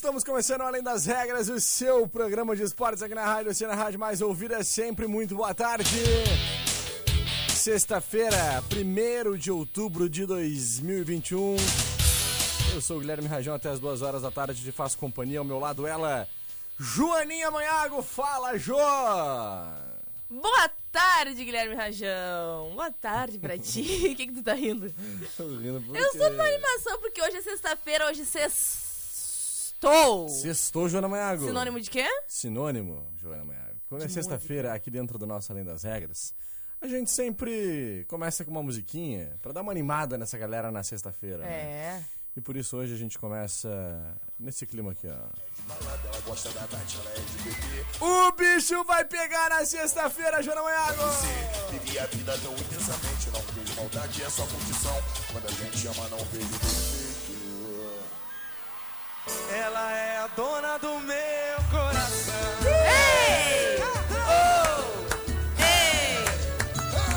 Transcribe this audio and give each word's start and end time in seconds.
Estamos 0.00 0.24
começando 0.24 0.62
Além 0.62 0.82
das 0.82 1.04
Regras, 1.04 1.50
o 1.50 1.60
seu 1.60 2.08
programa 2.08 2.56
de 2.56 2.62
esportes 2.62 3.02
aqui 3.02 3.14
na 3.14 3.22
Rádio 3.22 3.50
Oceana 3.50 3.74
Rádio 3.74 4.00
Mais 4.00 4.22
Ouvida. 4.22 4.64
Sempre 4.64 5.06
muito 5.06 5.34
boa 5.34 5.52
tarde. 5.52 6.00
Sexta-feira, 7.50 8.64
1 8.74 9.36
de 9.36 9.50
outubro 9.50 10.08
de 10.08 10.24
2021. 10.24 11.54
Eu 12.72 12.80
sou 12.80 12.96
o 12.96 13.00
Guilherme 13.00 13.28
Rajão, 13.28 13.54
até 13.54 13.68
as 13.68 13.78
duas 13.78 14.00
horas 14.00 14.22
da 14.22 14.30
tarde 14.30 14.64
te 14.64 14.72
faço 14.72 14.96
companhia. 14.96 15.38
Ao 15.38 15.44
meu 15.44 15.58
lado, 15.58 15.86
ela, 15.86 16.26
Joaninha 16.78 17.50
Manhago. 17.50 18.00
Fala, 18.00 18.56
Jo! 18.56 18.78
Boa 20.30 20.70
tarde, 20.90 21.44
Guilherme 21.44 21.74
Rajão. 21.74 22.72
Boa 22.74 22.90
tarde 22.90 23.38
pra 23.38 23.58
ti. 23.58 23.82
O 24.12 24.16
que, 24.16 24.28
que 24.28 24.32
tu 24.32 24.42
tá 24.42 24.54
rindo? 24.54 24.90
Tô 25.36 25.46
rindo 25.58 25.82
porque... 25.82 26.00
Eu 26.00 26.12
sou 26.12 26.30
numa 26.30 26.44
animação 26.44 26.98
porque 27.00 27.20
hoje 27.20 27.36
é 27.36 27.42
sexta-feira, 27.42 28.06
hoje 28.06 28.24
sextou. 29.80 30.28
Sextou, 30.28 30.88
Joana 30.88 31.08
Manhago. 31.08 31.46
Sinônimo 31.46 31.80
de 31.80 31.90
quê? 31.90 32.06
Sinônimo, 32.28 33.06
Joana 33.16 33.44
Manhago. 33.44 33.80
Quando 33.88 34.04
é 34.04 34.08
sexta-feira, 34.08 34.72
aqui 34.74 34.90
dentro 34.90 35.18
do 35.18 35.26
nosso 35.26 35.50
Além 35.50 35.64
das 35.64 35.82
Regras, 35.82 36.32
a 36.80 36.86
gente 36.86 37.10
sempre 37.10 38.04
começa 38.08 38.44
com 38.44 38.50
uma 38.50 38.62
musiquinha 38.62 39.36
pra 39.42 39.52
dar 39.52 39.62
uma 39.62 39.72
animada 39.72 40.16
nessa 40.16 40.38
galera 40.38 40.70
na 40.70 40.82
sexta-feira. 40.82 41.38
né? 41.38 41.50
É. 41.50 42.04
E 42.36 42.40
por 42.40 42.56
isso 42.56 42.76
hoje 42.76 42.94
a 42.94 42.96
gente 42.96 43.18
começa 43.18 43.68
nesse 44.38 44.64
clima 44.64 44.92
aqui, 44.92 45.08
ó. 45.08 45.30
O 48.00 48.32
bicho 48.32 48.84
vai 48.84 49.04
pegar 49.04 49.50
na 49.50 49.64
sexta-feira, 49.66 50.40
Joana 50.40 50.62
Manhago! 50.62 51.02
Vivi 51.72 51.98
a 51.98 52.06
vida 52.06 52.38
tão 52.38 52.52
intensamente, 52.54 53.30
não 53.30 53.40
vejo 53.40 53.74
maldade, 53.76 54.22
é 54.22 54.30
só 54.30 54.46
condição. 54.46 54.96
Quando 55.32 55.46
a 55.48 55.50
gente 55.50 55.86
ama, 55.88 56.08
não 56.08 56.18
vejo. 56.26 57.09
Ela 59.52 59.92
é 59.92 60.18
a 60.18 60.26
dona 60.36 60.78
do 60.78 60.98
meu 61.00 61.56
coração. 61.70 62.34
Ei! 62.64 63.76
Ei! 65.58 66.24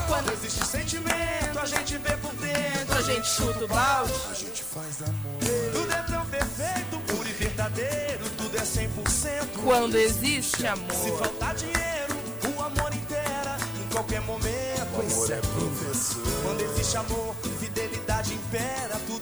Quando 0.07 0.31
existe 0.33 0.65
sentimento, 0.65 1.59
a 1.61 1.65
gente 1.65 1.97
vê 1.97 2.15
por 2.17 2.33
dentro. 2.35 2.97
A 2.97 3.01
gente 3.01 3.27
chuta 3.27 3.65
o 3.65 3.67
balde. 3.67 4.13
A 4.31 4.33
gente 4.33 4.63
faz 4.63 5.01
amor. 5.01 5.39
Tudo 5.73 5.91
é 5.91 6.01
tão 6.03 6.25
perfeito, 6.25 6.99
puro 7.07 7.27
e 7.27 7.33
verdadeiro. 7.33 8.29
Tudo 8.37 8.57
é 8.57 8.61
100%. 8.61 9.63
Quando 9.63 9.95
existe 9.95 10.57
Se 10.57 10.67
amor. 10.67 11.17
faltar 11.19 11.55
dinheiro, 11.55 12.15
o 12.57 12.61
amor 12.63 12.93
inteira. 12.93 13.57
Em 13.79 13.89
qualquer 13.93 14.21
momento, 14.21 14.53
Amor 14.93 15.31
é 15.31 15.35
professor, 15.41 16.21
Quando 16.43 16.61
existe 16.61 16.97
amor, 16.97 17.35
fidelidade 17.59 18.33
impera. 18.33 18.99
Tudo 19.07 19.12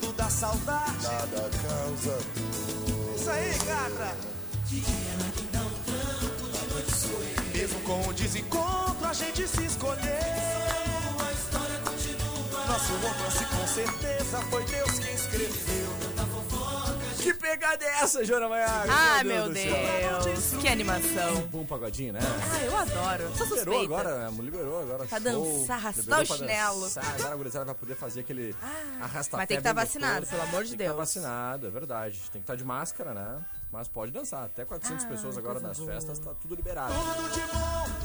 saudade. 0.41 1.03
nada 1.03 1.50
causa 1.62 2.18
dor. 2.35 3.16
Isso 3.16 3.29
aí, 3.29 3.53
gata. 3.68 4.16
Mesmo 7.53 7.79
com 7.81 8.09
o 8.09 8.13
desencontro, 8.13 9.07
a 9.07 9.13
gente 9.13 9.47
se 9.47 9.66
escolheu. 9.66 10.02
Nosso 12.68 12.94
romance 12.94 13.46
com 13.46 13.68
certeza 13.68 14.41
foi 14.50 14.66
Deus 14.66 15.00
quem 15.00 15.13
escreveu. 15.13 16.10
Que 17.21 17.33
pegada 17.33 17.83
é 17.85 18.01
essa, 18.01 18.23
Joana 18.25 18.49
Manhago? 18.49 18.89
Ah, 18.91 19.23
meu 19.23 19.53
céu. 19.53 20.21
Deus. 20.23 20.53
Que 20.59 20.67
animação. 20.67 21.41
Bom 21.51 21.65
pagodinho, 21.65 22.13
né? 22.13 22.19
Ah, 22.51 22.63
eu 22.63 22.75
adoro. 22.77 23.35
Sou 23.37 23.45
Liberou 23.47 23.57
suspeita. 23.75 23.83
agora, 24.01 24.31
né? 24.31 24.37
liberou 24.41 24.81
agora. 24.81 25.05
Pra 25.05 25.19
dançar, 25.19 25.77
arrastar 25.77 26.03
Liberou 26.03 26.21
o 26.21 26.25
chinelo. 26.25 26.81
dançar. 26.81 27.15
Agora 27.15 27.33
a 27.33 27.35
gurizada 27.35 27.65
vai 27.65 27.75
poder 27.75 27.95
fazer 27.95 28.21
aquele 28.21 28.55
arrasta 28.99 29.37
mas 29.37 29.47
tem 29.47 29.57
que 29.57 29.63
tá 29.63 29.73
vacinado, 29.73 30.25
pelo 30.25 30.41
amor 30.41 30.63
de 30.63 30.69
Tem 30.69 30.77
que 30.77 30.83
estar 30.83 30.93
Deus. 30.93 30.97
vacinado, 30.97 31.67
é 31.67 31.69
verdade. 31.69 32.17
Tem 32.31 32.31
que 32.31 32.37
estar 32.39 32.55
de 32.55 32.63
máscara, 32.65 33.13
né? 33.13 33.45
Mas 33.71 33.87
pode 33.87 34.11
dançar. 34.11 34.45
Até 34.45 34.65
400 34.65 35.05
Ah, 35.05 35.07
pessoas 35.07 35.37
agora 35.37 35.59
nas 35.59 35.77
boa. 35.79 35.91
festas, 35.91 36.19
tá 36.19 36.33
tudo 36.33 36.55
liberado. 36.55 36.93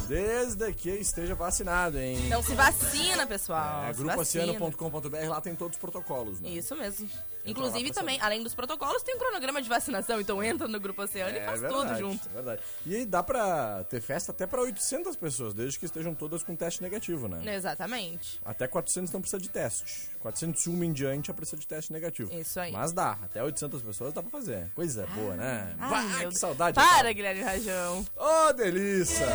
Desde 0.07 0.73
que 0.73 0.91
esteja 0.91 1.35
vacinado, 1.35 1.99
hein? 1.99 2.17
Então 2.27 2.43
se 2.43 2.55
vacina, 2.55 3.27
pessoal. 3.27 3.85
É, 3.85 3.93
grupoceano.com.br, 3.93 5.29
lá 5.29 5.41
tem 5.41 5.57
todos 5.57 5.77
os 5.77 5.81
protocolos, 5.81 6.41
né? 6.41 6.51
Isso 6.51 6.77
mesmo. 6.77 7.09
lá 7.13 7.51
Inclusive 7.51 7.93
também, 7.93 8.21
além 8.21 8.43
dos 8.43 8.55
protocolos, 8.55 9.03
tem 9.03 9.15
um 9.15 9.19
cronograma 9.19 9.63
de 9.63 9.69
vacinação. 9.69 10.21
Então 10.21 10.43
entra 10.43 10.67
no 10.67 10.81
Grupo 10.81 11.03
Oceano 11.03 11.37
e 11.37 11.41
faz 11.45 11.61
verdade, 11.61 11.89
tudo 11.89 11.99
junto. 11.99 12.29
É 12.29 12.33
verdade. 12.33 12.63
E 12.85 12.97
aí 12.97 13.07
dá 13.07 13.23
pra 13.23 13.85
ter 13.85 14.01
festa 14.01 14.33
até 14.33 14.47
pra 14.47 14.61
800 14.61 15.15
pessoas, 15.17 15.55
desde 15.55 15.79
que 15.79 15.85
estejam 15.85 16.15
todas 16.15 16.43
com 16.43 16.55
teste 16.57 16.83
negativo, 16.83 17.29
né? 17.29 17.55
Exatamente. 17.55 18.41
Até 18.45 18.67
400 18.67 19.13
não 19.13 19.21
precisa 19.21 19.41
de 19.41 19.49
teste. 19.49 20.09
401 20.21 20.83
em 20.85 20.93
diante 20.93 21.29
já 21.29 21.35
precisa 21.35 21.57
de 21.57 21.67
teste 21.67 21.93
negativo. 21.93 22.33
Isso 22.35 22.59
aí. 22.59 22.73
Mas 22.73 22.93
dá, 22.93 23.13
até 23.23 23.43
800 23.43 23.81
pessoas 23.83 24.13
dá 24.13 24.23
pra 24.23 24.31
fazer. 24.31 24.71
Coisa 24.75 25.07
boa, 25.15 25.35
né? 25.37 25.56
Ai, 25.79 25.89
Vai, 25.91 26.19
meu 26.21 26.29
que 26.31 26.39
saudade. 26.39 26.75
Para, 26.75 27.13
Guilherme 27.13 27.43
Rajão. 27.43 28.05
Ô, 28.17 28.53
delícia! 28.53 29.27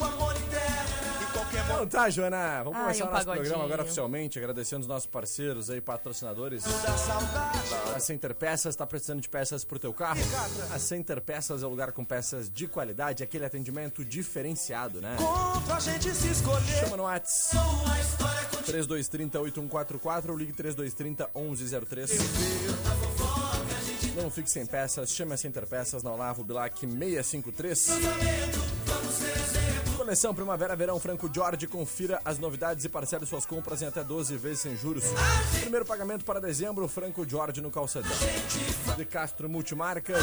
O 0.00 0.04
amor 0.04 0.32
Então 1.64 1.86
tá, 1.86 2.08
Joana, 2.10 2.62
vamos 2.62 2.78
Ai, 2.78 2.82
começar 2.84 3.04
um 3.04 3.08
o 3.08 3.10
nosso 3.10 3.24
pagodinho. 3.24 3.42
programa 3.44 3.64
agora 3.64 3.82
oficialmente, 3.82 4.38
agradecendo 4.38 4.82
os 4.82 4.86
nossos 4.86 5.06
parceiros 5.06 5.70
aí, 5.70 5.80
patrocinadores. 5.80 6.64
A 7.94 8.00
Center 8.00 8.34
Peças, 8.34 8.74
tá 8.76 8.86
precisando 8.86 9.20
de 9.20 9.28
peças 9.28 9.64
pro 9.64 9.78
teu 9.78 9.92
carro? 9.92 10.20
A 10.72 10.78
Center 10.78 11.20
Peças 11.20 11.62
é 11.62 11.66
o 11.66 11.68
lugar 11.68 11.92
com 11.92 12.04
peças 12.04 12.50
de 12.50 12.66
qualidade, 12.66 13.22
aquele 13.22 13.44
atendimento 13.44 14.04
diferenciado, 14.04 15.00
né? 15.00 15.16
Contra 15.18 15.76
a 15.76 15.80
gente 15.80 16.10
se 16.14 16.28
escolher. 16.28 16.80
Chama 16.80 16.96
no 16.96 17.02
WhatsApp 17.04 17.58
3230 18.66 19.40
8144 19.40 20.32
ou 20.32 20.38
ligue 20.38 20.52
3230 20.52 21.30
1103. 21.34 22.10
Não 24.16 24.30
fique 24.30 24.50
sem 24.50 24.66
peças, 24.66 25.10
chame 25.10 25.32
a 25.32 25.36
Center 25.36 25.66
Peças 25.66 26.02
na 26.02 26.12
Olavo 26.12 26.44
Bilac 26.44 26.78
653. 26.78 27.88
Coleção 29.96 30.34
Primavera 30.34 30.76
Verão 30.76 30.98
Franco 30.98 31.30
Jorge, 31.32 31.66
confira 31.66 32.20
as 32.24 32.38
novidades 32.38 32.84
e 32.84 32.88
parcele 32.88 33.24
suas 33.24 33.46
compras 33.46 33.80
em 33.80 33.86
até 33.86 34.02
12 34.02 34.36
vezes 34.36 34.60
sem 34.60 34.76
juros. 34.76 35.04
Primeiro 35.60 35.86
pagamento 35.86 36.24
para 36.24 36.40
dezembro, 36.40 36.86
Franco 36.88 37.26
Jorge 37.26 37.60
no 37.60 37.70
Calçadão. 37.70 38.10
De 38.96 39.04
Castro 39.04 39.48
Multimarcas, 39.48 40.22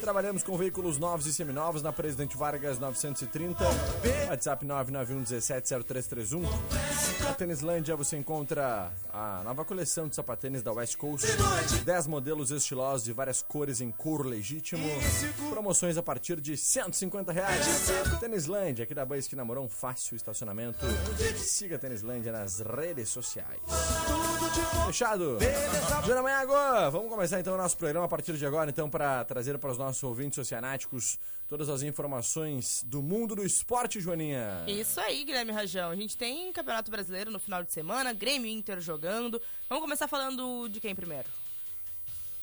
trabalhamos 0.00 0.42
com 0.42 0.56
veículos 0.56 0.98
novos 0.98 1.26
e 1.26 1.32
seminovos 1.32 1.82
na 1.82 1.92
Presidente 1.92 2.36
Vargas 2.36 2.78
930, 2.78 3.62
WhatsApp 4.30 4.66
991170331. 4.66 6.42
Na 7.22 7.34
Tênislândia 7.34 7.96
você 7.96 8.16
encontra 8.16 8.92
a 9.12 9.42
nova 9.44 9.64
coleção 9.64 10.08
de 10.08 10.14
sapatênis 10.14 10.62
da 10.62 10.72
West 10.72 10.96
Coast, 10.96 11.26
10 11.84 12.06
modelos 12.06 12.50
estilosos 12.50 13.04
de 13.04 13.12
várias 13.12 13.42
cores 13.42 13.80
em 13.80 13.90
couro 13.90 14.28
legítimo, 14.28 14.86
promoções 15.50 15.96
a 15.96 16.02
partir 16.02 16.40
de 16.40 16.56
150 16.56 17.32
reais. 17.32 17.66
Tênislândia, 18.20 18.84
aqui 18.84 18.94
da 18.94 19.04
Boa 19.04 19.18
Esquina 19.18 19.44
Morão, 19.44 19.68
fácil 19.68 20.16
estacionamento. 20.16 20.84
Siga 21.36 21.76
a 21.76 21.78
Tênislândia 21.78 22.32
nas 22.32 22.60
redes 22.60 23.08
sociais. 23.08 23.60
Fechado? 24.86 25.38
Joana 26.04 26.22
Manhago, 26.22 26.52
vamos 26.90 27.08
começar 27.08 27.38
então 27.38 27.54
o 27.54 27.56
nosso 27.56 27.76
programa 27.76 28.06
a 28.06 28.08
partir 28.08 28.36
de 28.36 28.44
agora, 28.44 28.70
então, 28.70 28.90
para 28.90 29.24
trazer 29.24 29.56
para 29.58 29.70
os 29.70 29.78
nossos 29.78 30.02
ouvintes 30.02 30.38
oceanáticos 30.38 31.18
todas 31.48 31.68
as 31.68 31.82
informações 31.82 32.84
do 32.86 33.00
mundo 33.00 33.36
do 33.36 33.44
esporte, 33.44 34.00
Joaninha. 34.00 34.64
Isso 34.66 35.00
aí, 35.00 35.24
Guilherme 35.24 35.52
Rajão. 35.52 35.90
A 35.90 35.96
gente 35.96 36.16
tem 36.16 36.52
Campeonato 36.52 36.90
Brasileiro 36.90 37.30
no 37.30 37.38
final 37.38 37.62
de 37.62 37.72
semana, 37.72 38.12
Grêmio 38.12 38.50
Inter 38.50 38.80
jogando. 38.80 39.40
Vamos 39.68 39.82
começar 39.82 40.08
falando 40.08 40.68
de 40.68 40.80
quem 40.80 40.94
primeiro? 40.94 41.28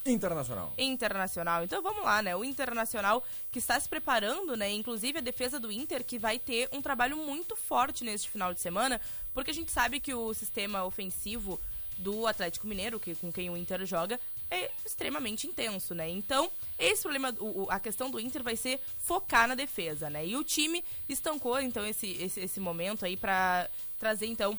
Internacional. 0.05 0.73
Internacional. 0.77 1.63
Então 1.65 1.81
vamos 1.81 2.03
lá, 2.03 2.21
né? 2.21 2.33
O 2.35 2.43
Internacional 2.43 3.21
que 3.51 3.59
está 3.59 3.77
se 3.77 3.89
preparando, 3.89 4.55
né? 4.55 4.71
Inclusive 4.71 5.17
a 5.17 5.21
defesa 5.21 5.59
do 5.59 5.69
Inter 5.69 6.03
que 6.03 6.17
vai 6.17 6.39
ter 6.39 6.69
um 6.71 6.81
trabalho 6.81 7.17
muito 7.17 7.57
forte 7.57 8.05
neste 8.05 8.29
final 8.29 8.53
de 8.53 8.61
semana, 8.61 9.01
porque 9.33 9.51
a 9.51 9.53
gente 9.53 9.69
sabe 9.69 9.99
que 9.99 10.13
o 10.13 10.33
sistema 10.33 10.85
ofensivo 10.85 11.59
do 11.97 12.27
Atlético 12.27 12.67
Mineiro, 12.67 12.99
que 12.99 13.15
com 13.15 13.31
quem 13.31 13.49
o 13.49 13.57
Inter 13.57 13.85
joga, 13.85 14.19
é 14.49 14.71
extremamente 14.85 15.47
intenso, 15.47 15.93
né? 15.93 16.09
Então, 16.09 16.49
esse 16.79 17.01
problema, 17.01 17.33
o, 17.39 17.67
a 17.69 17.79
questão 17.79 18.09
do 18.09 18.19
Inter 18.19 18.43
vai 18.43 18.55
ser 18.55 18.79
focar 18.99 19.47
na 19.47 19.55
defesa, 19.55 20.09
né? 20.09 20.25
E 20.25 20.35
o 20.35 20.43
time 20.43 20.83
estancou, 21.09 21.59
então, 21.59 21.85
esse, 21.85 22.07
esse, 22.21 22.39
esse 22.39 22.59
momento 22.59 23.05
aí 23.05 23.17
para 23.17 23.69
trazer, 23.99 24.27
então, 24.27 24.57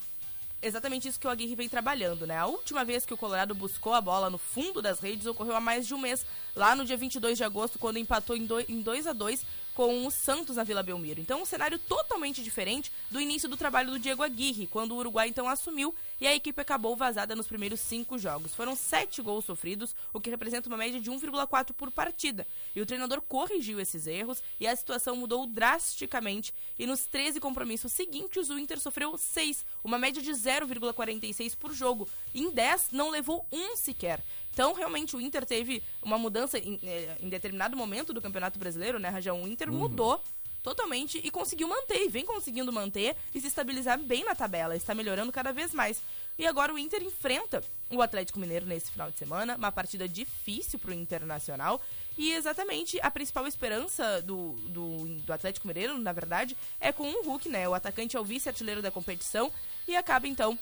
exatamente 0.61 1.08
isso 1.08 1.19
que 1.19 1.26
o 1.26 1.31
Aguirre 1.31 1.55
vem 1.55 1.69
trabalhando, 1.69 2.26
né? 2.26 2.37
A 2.37 2.46
última 2.46 2.85
vez 2.85 3.06
que 3.06 3.14
o 3.14 3.17
Colorado 3.17 3.55
buscou 3.55 3.94
a 3.94 4.00
bola 4.00 4.29
no 4.29 4.38
fundo 4.38 4.82
das 4.82 5.00
redes 5.00 5.26
ocorreu 5.26 5.56
há 5.56 5.61
mais 5.61 5.87
de 5.87 5.94
um 5.94 5.99
mês, 5.99 6.25
lá 6.55 6.75
no 6.75 6.85
dia 6.85 6.96
22 6.96 7.38
de 7.38 7.44
agosto, 7.44 7.79
quando 7.79 7.99
empatou 7.99 8.37
em 8.37 8.46
2 8.82 9.06
a 9.06 9.12
2 9.12 9.44
com 9.78 10.04
o 10.04 10.10
Santos 10.10 10.56
na 10.56 10.64
Vila 10.64 10.82
Belmiro. 10.82 11.20
Então, 11.20 11.40
um 11.40 11.44
cenário 11.44 11.78
totalmente 11.78 12.42
diferente 12.42 12.90
do 13.12 13.20
início 13.20 13.48
do 13.48 13.56
trabalho 13.56 13.92
do 13.92 13.98
Diego 14.00 14.25
Aguirre, 14.25 14.66
quando 14.66 14.90
o 14.90 14.96
Uruguai 14.96 15.28
então 15.28 15.48
assumiu 15.48 15.94
e 16.20 16.26
a 16.26 16.34
equipe 16.34 16.60
acabou 16.60 16.96
vazada 16.96 17.36
nos 17.36 17.46
primeiros 17.46 17.78
cinco 17.78 18.19
jogos. 18.19 18.56
Foram 18.56 18.75
sete 18.75 19.22
gols 19.22 19.44
sofridos, 19.44 19.94
o 20.12 20.20
que 20.20 20.30
representa 20.30 20.69
uma 20.69 20.76
média 20.76 21.00
de 21.00 21.08
1,4 21.08 21.72
por 21.75 21.92
partida. 21.92 22.44
E 22.75 22.80
o 22.80 22.86
treinador 22.86 23.20
corrigiu 23.20 23.78
esses 23.78 24.08
erros 24.08 24.42
e 24.58 24.66
a 24.66 24.75
situação 24.75 25.14
mudou 25.14 25.46
drasticamente. 25.46 26.52
E 26.76 26.84
nos 26.84 27.06
13 27.06 27.38
compromissos 27.38 27.92
seguintes, 27.92 28.50
o 28.50 28.58
Inter 28.58 28.80
sofreu 28.80 29.16
seis, 29.16 29.64
uma 29.84 29.96
média 29.96 30.20
de 30.20 30.32
0,46 30.32 31.56
por 31.56 31.72
jogo. 31.72 32.08
Em 32.34 32.50
10 32.50 32.88
não 32.90 33.10
levou 33.10 33.46
um 33.52 33.76
sequer. 33.76 34.25
Então, 34.58 34.72
realmente, 34.72 35.14
o 35.14 35.20
Inter 35.20 35.46
teve 35.46 35.81
uma 36.02 36.19
mudança 36.19 36.58
em, 36.58 36.81
eh, 36.82 37.16
em 37.20 37.28
determinado 37.28 37.76
momento 37.76 38.12
do 38.12 38.20
Campeonato 38.20 38.58
Brasileiro, 38.58 38.99
né, 38.99 39.08
Rajão? 39.08 39.40
O 39.40 39.46
Inter 39.46 39.70
uhum. 39.70 39.78
mudou 39.78 40.20
totalmente 40.64 41.16
e 41.22 41.31
conseguiu 41.31 41.69
manter, 41.69 42.05
e 42.05 42.08
vem 42.08 42.25
conseguindo 42.25 42.72
manter 42.72 43.14
e 43.32 43.40
se 43.40 43.46
estabilizar 43.46 43.96
bem 44.00 44.25
na 44.25 44.34
tabela, 44.34 44.75
está 44.75 44.96
melhorando 44.96 45.31
cada 45.31 45.52
vez 45.52 45.72
mais. 45.72 46.02
E 46.37 46.44
agora 46.44 46.75
o 46.75 46.78
Inter 46.78 47.05
enfrenta 47.05 47.62
o 47.88 48.02
Atlético 48.02 48.40
Mineiro 48.40 48.66
nesse 48.66 48.90
final 48.90 49.12
de 49.12 49.16
semana, 49.16 49.55
uma 49.55 49.70
partida 49.70 50.08
difícil 50.08 50.76
para 50.76 50.90
o 50.90 50.94
Internacional. 50.94 51.81
E 52.19 52.32
exatamente 52.32 52.99
a 53.00 53.12
principal 53.12 53.46
esperança 53.46 54.20
do, 54.22 54.54
do, 54.70 55.04
do, 55.20 55.32
Atlético 55.32 55.69
Mineiro, 55.69 55.96
na 55.96 56.11
verdade, 56.12 56.56
é 56.81 56.90
com 56.90 57.08
o 57.08 57.22
Hulk, 57.22 57.49
né? 57.49 57.69
O 57.69 57.75
atacante 57.75 58.16
é 58.16 58.20
o 58.20 58.25
vice-artilheiro 58.25 58.82
da 58.82 58.90
competição 58.90 59.52
e 59.87 59.94
acaba 59.94 60.26
então 60.26 60.58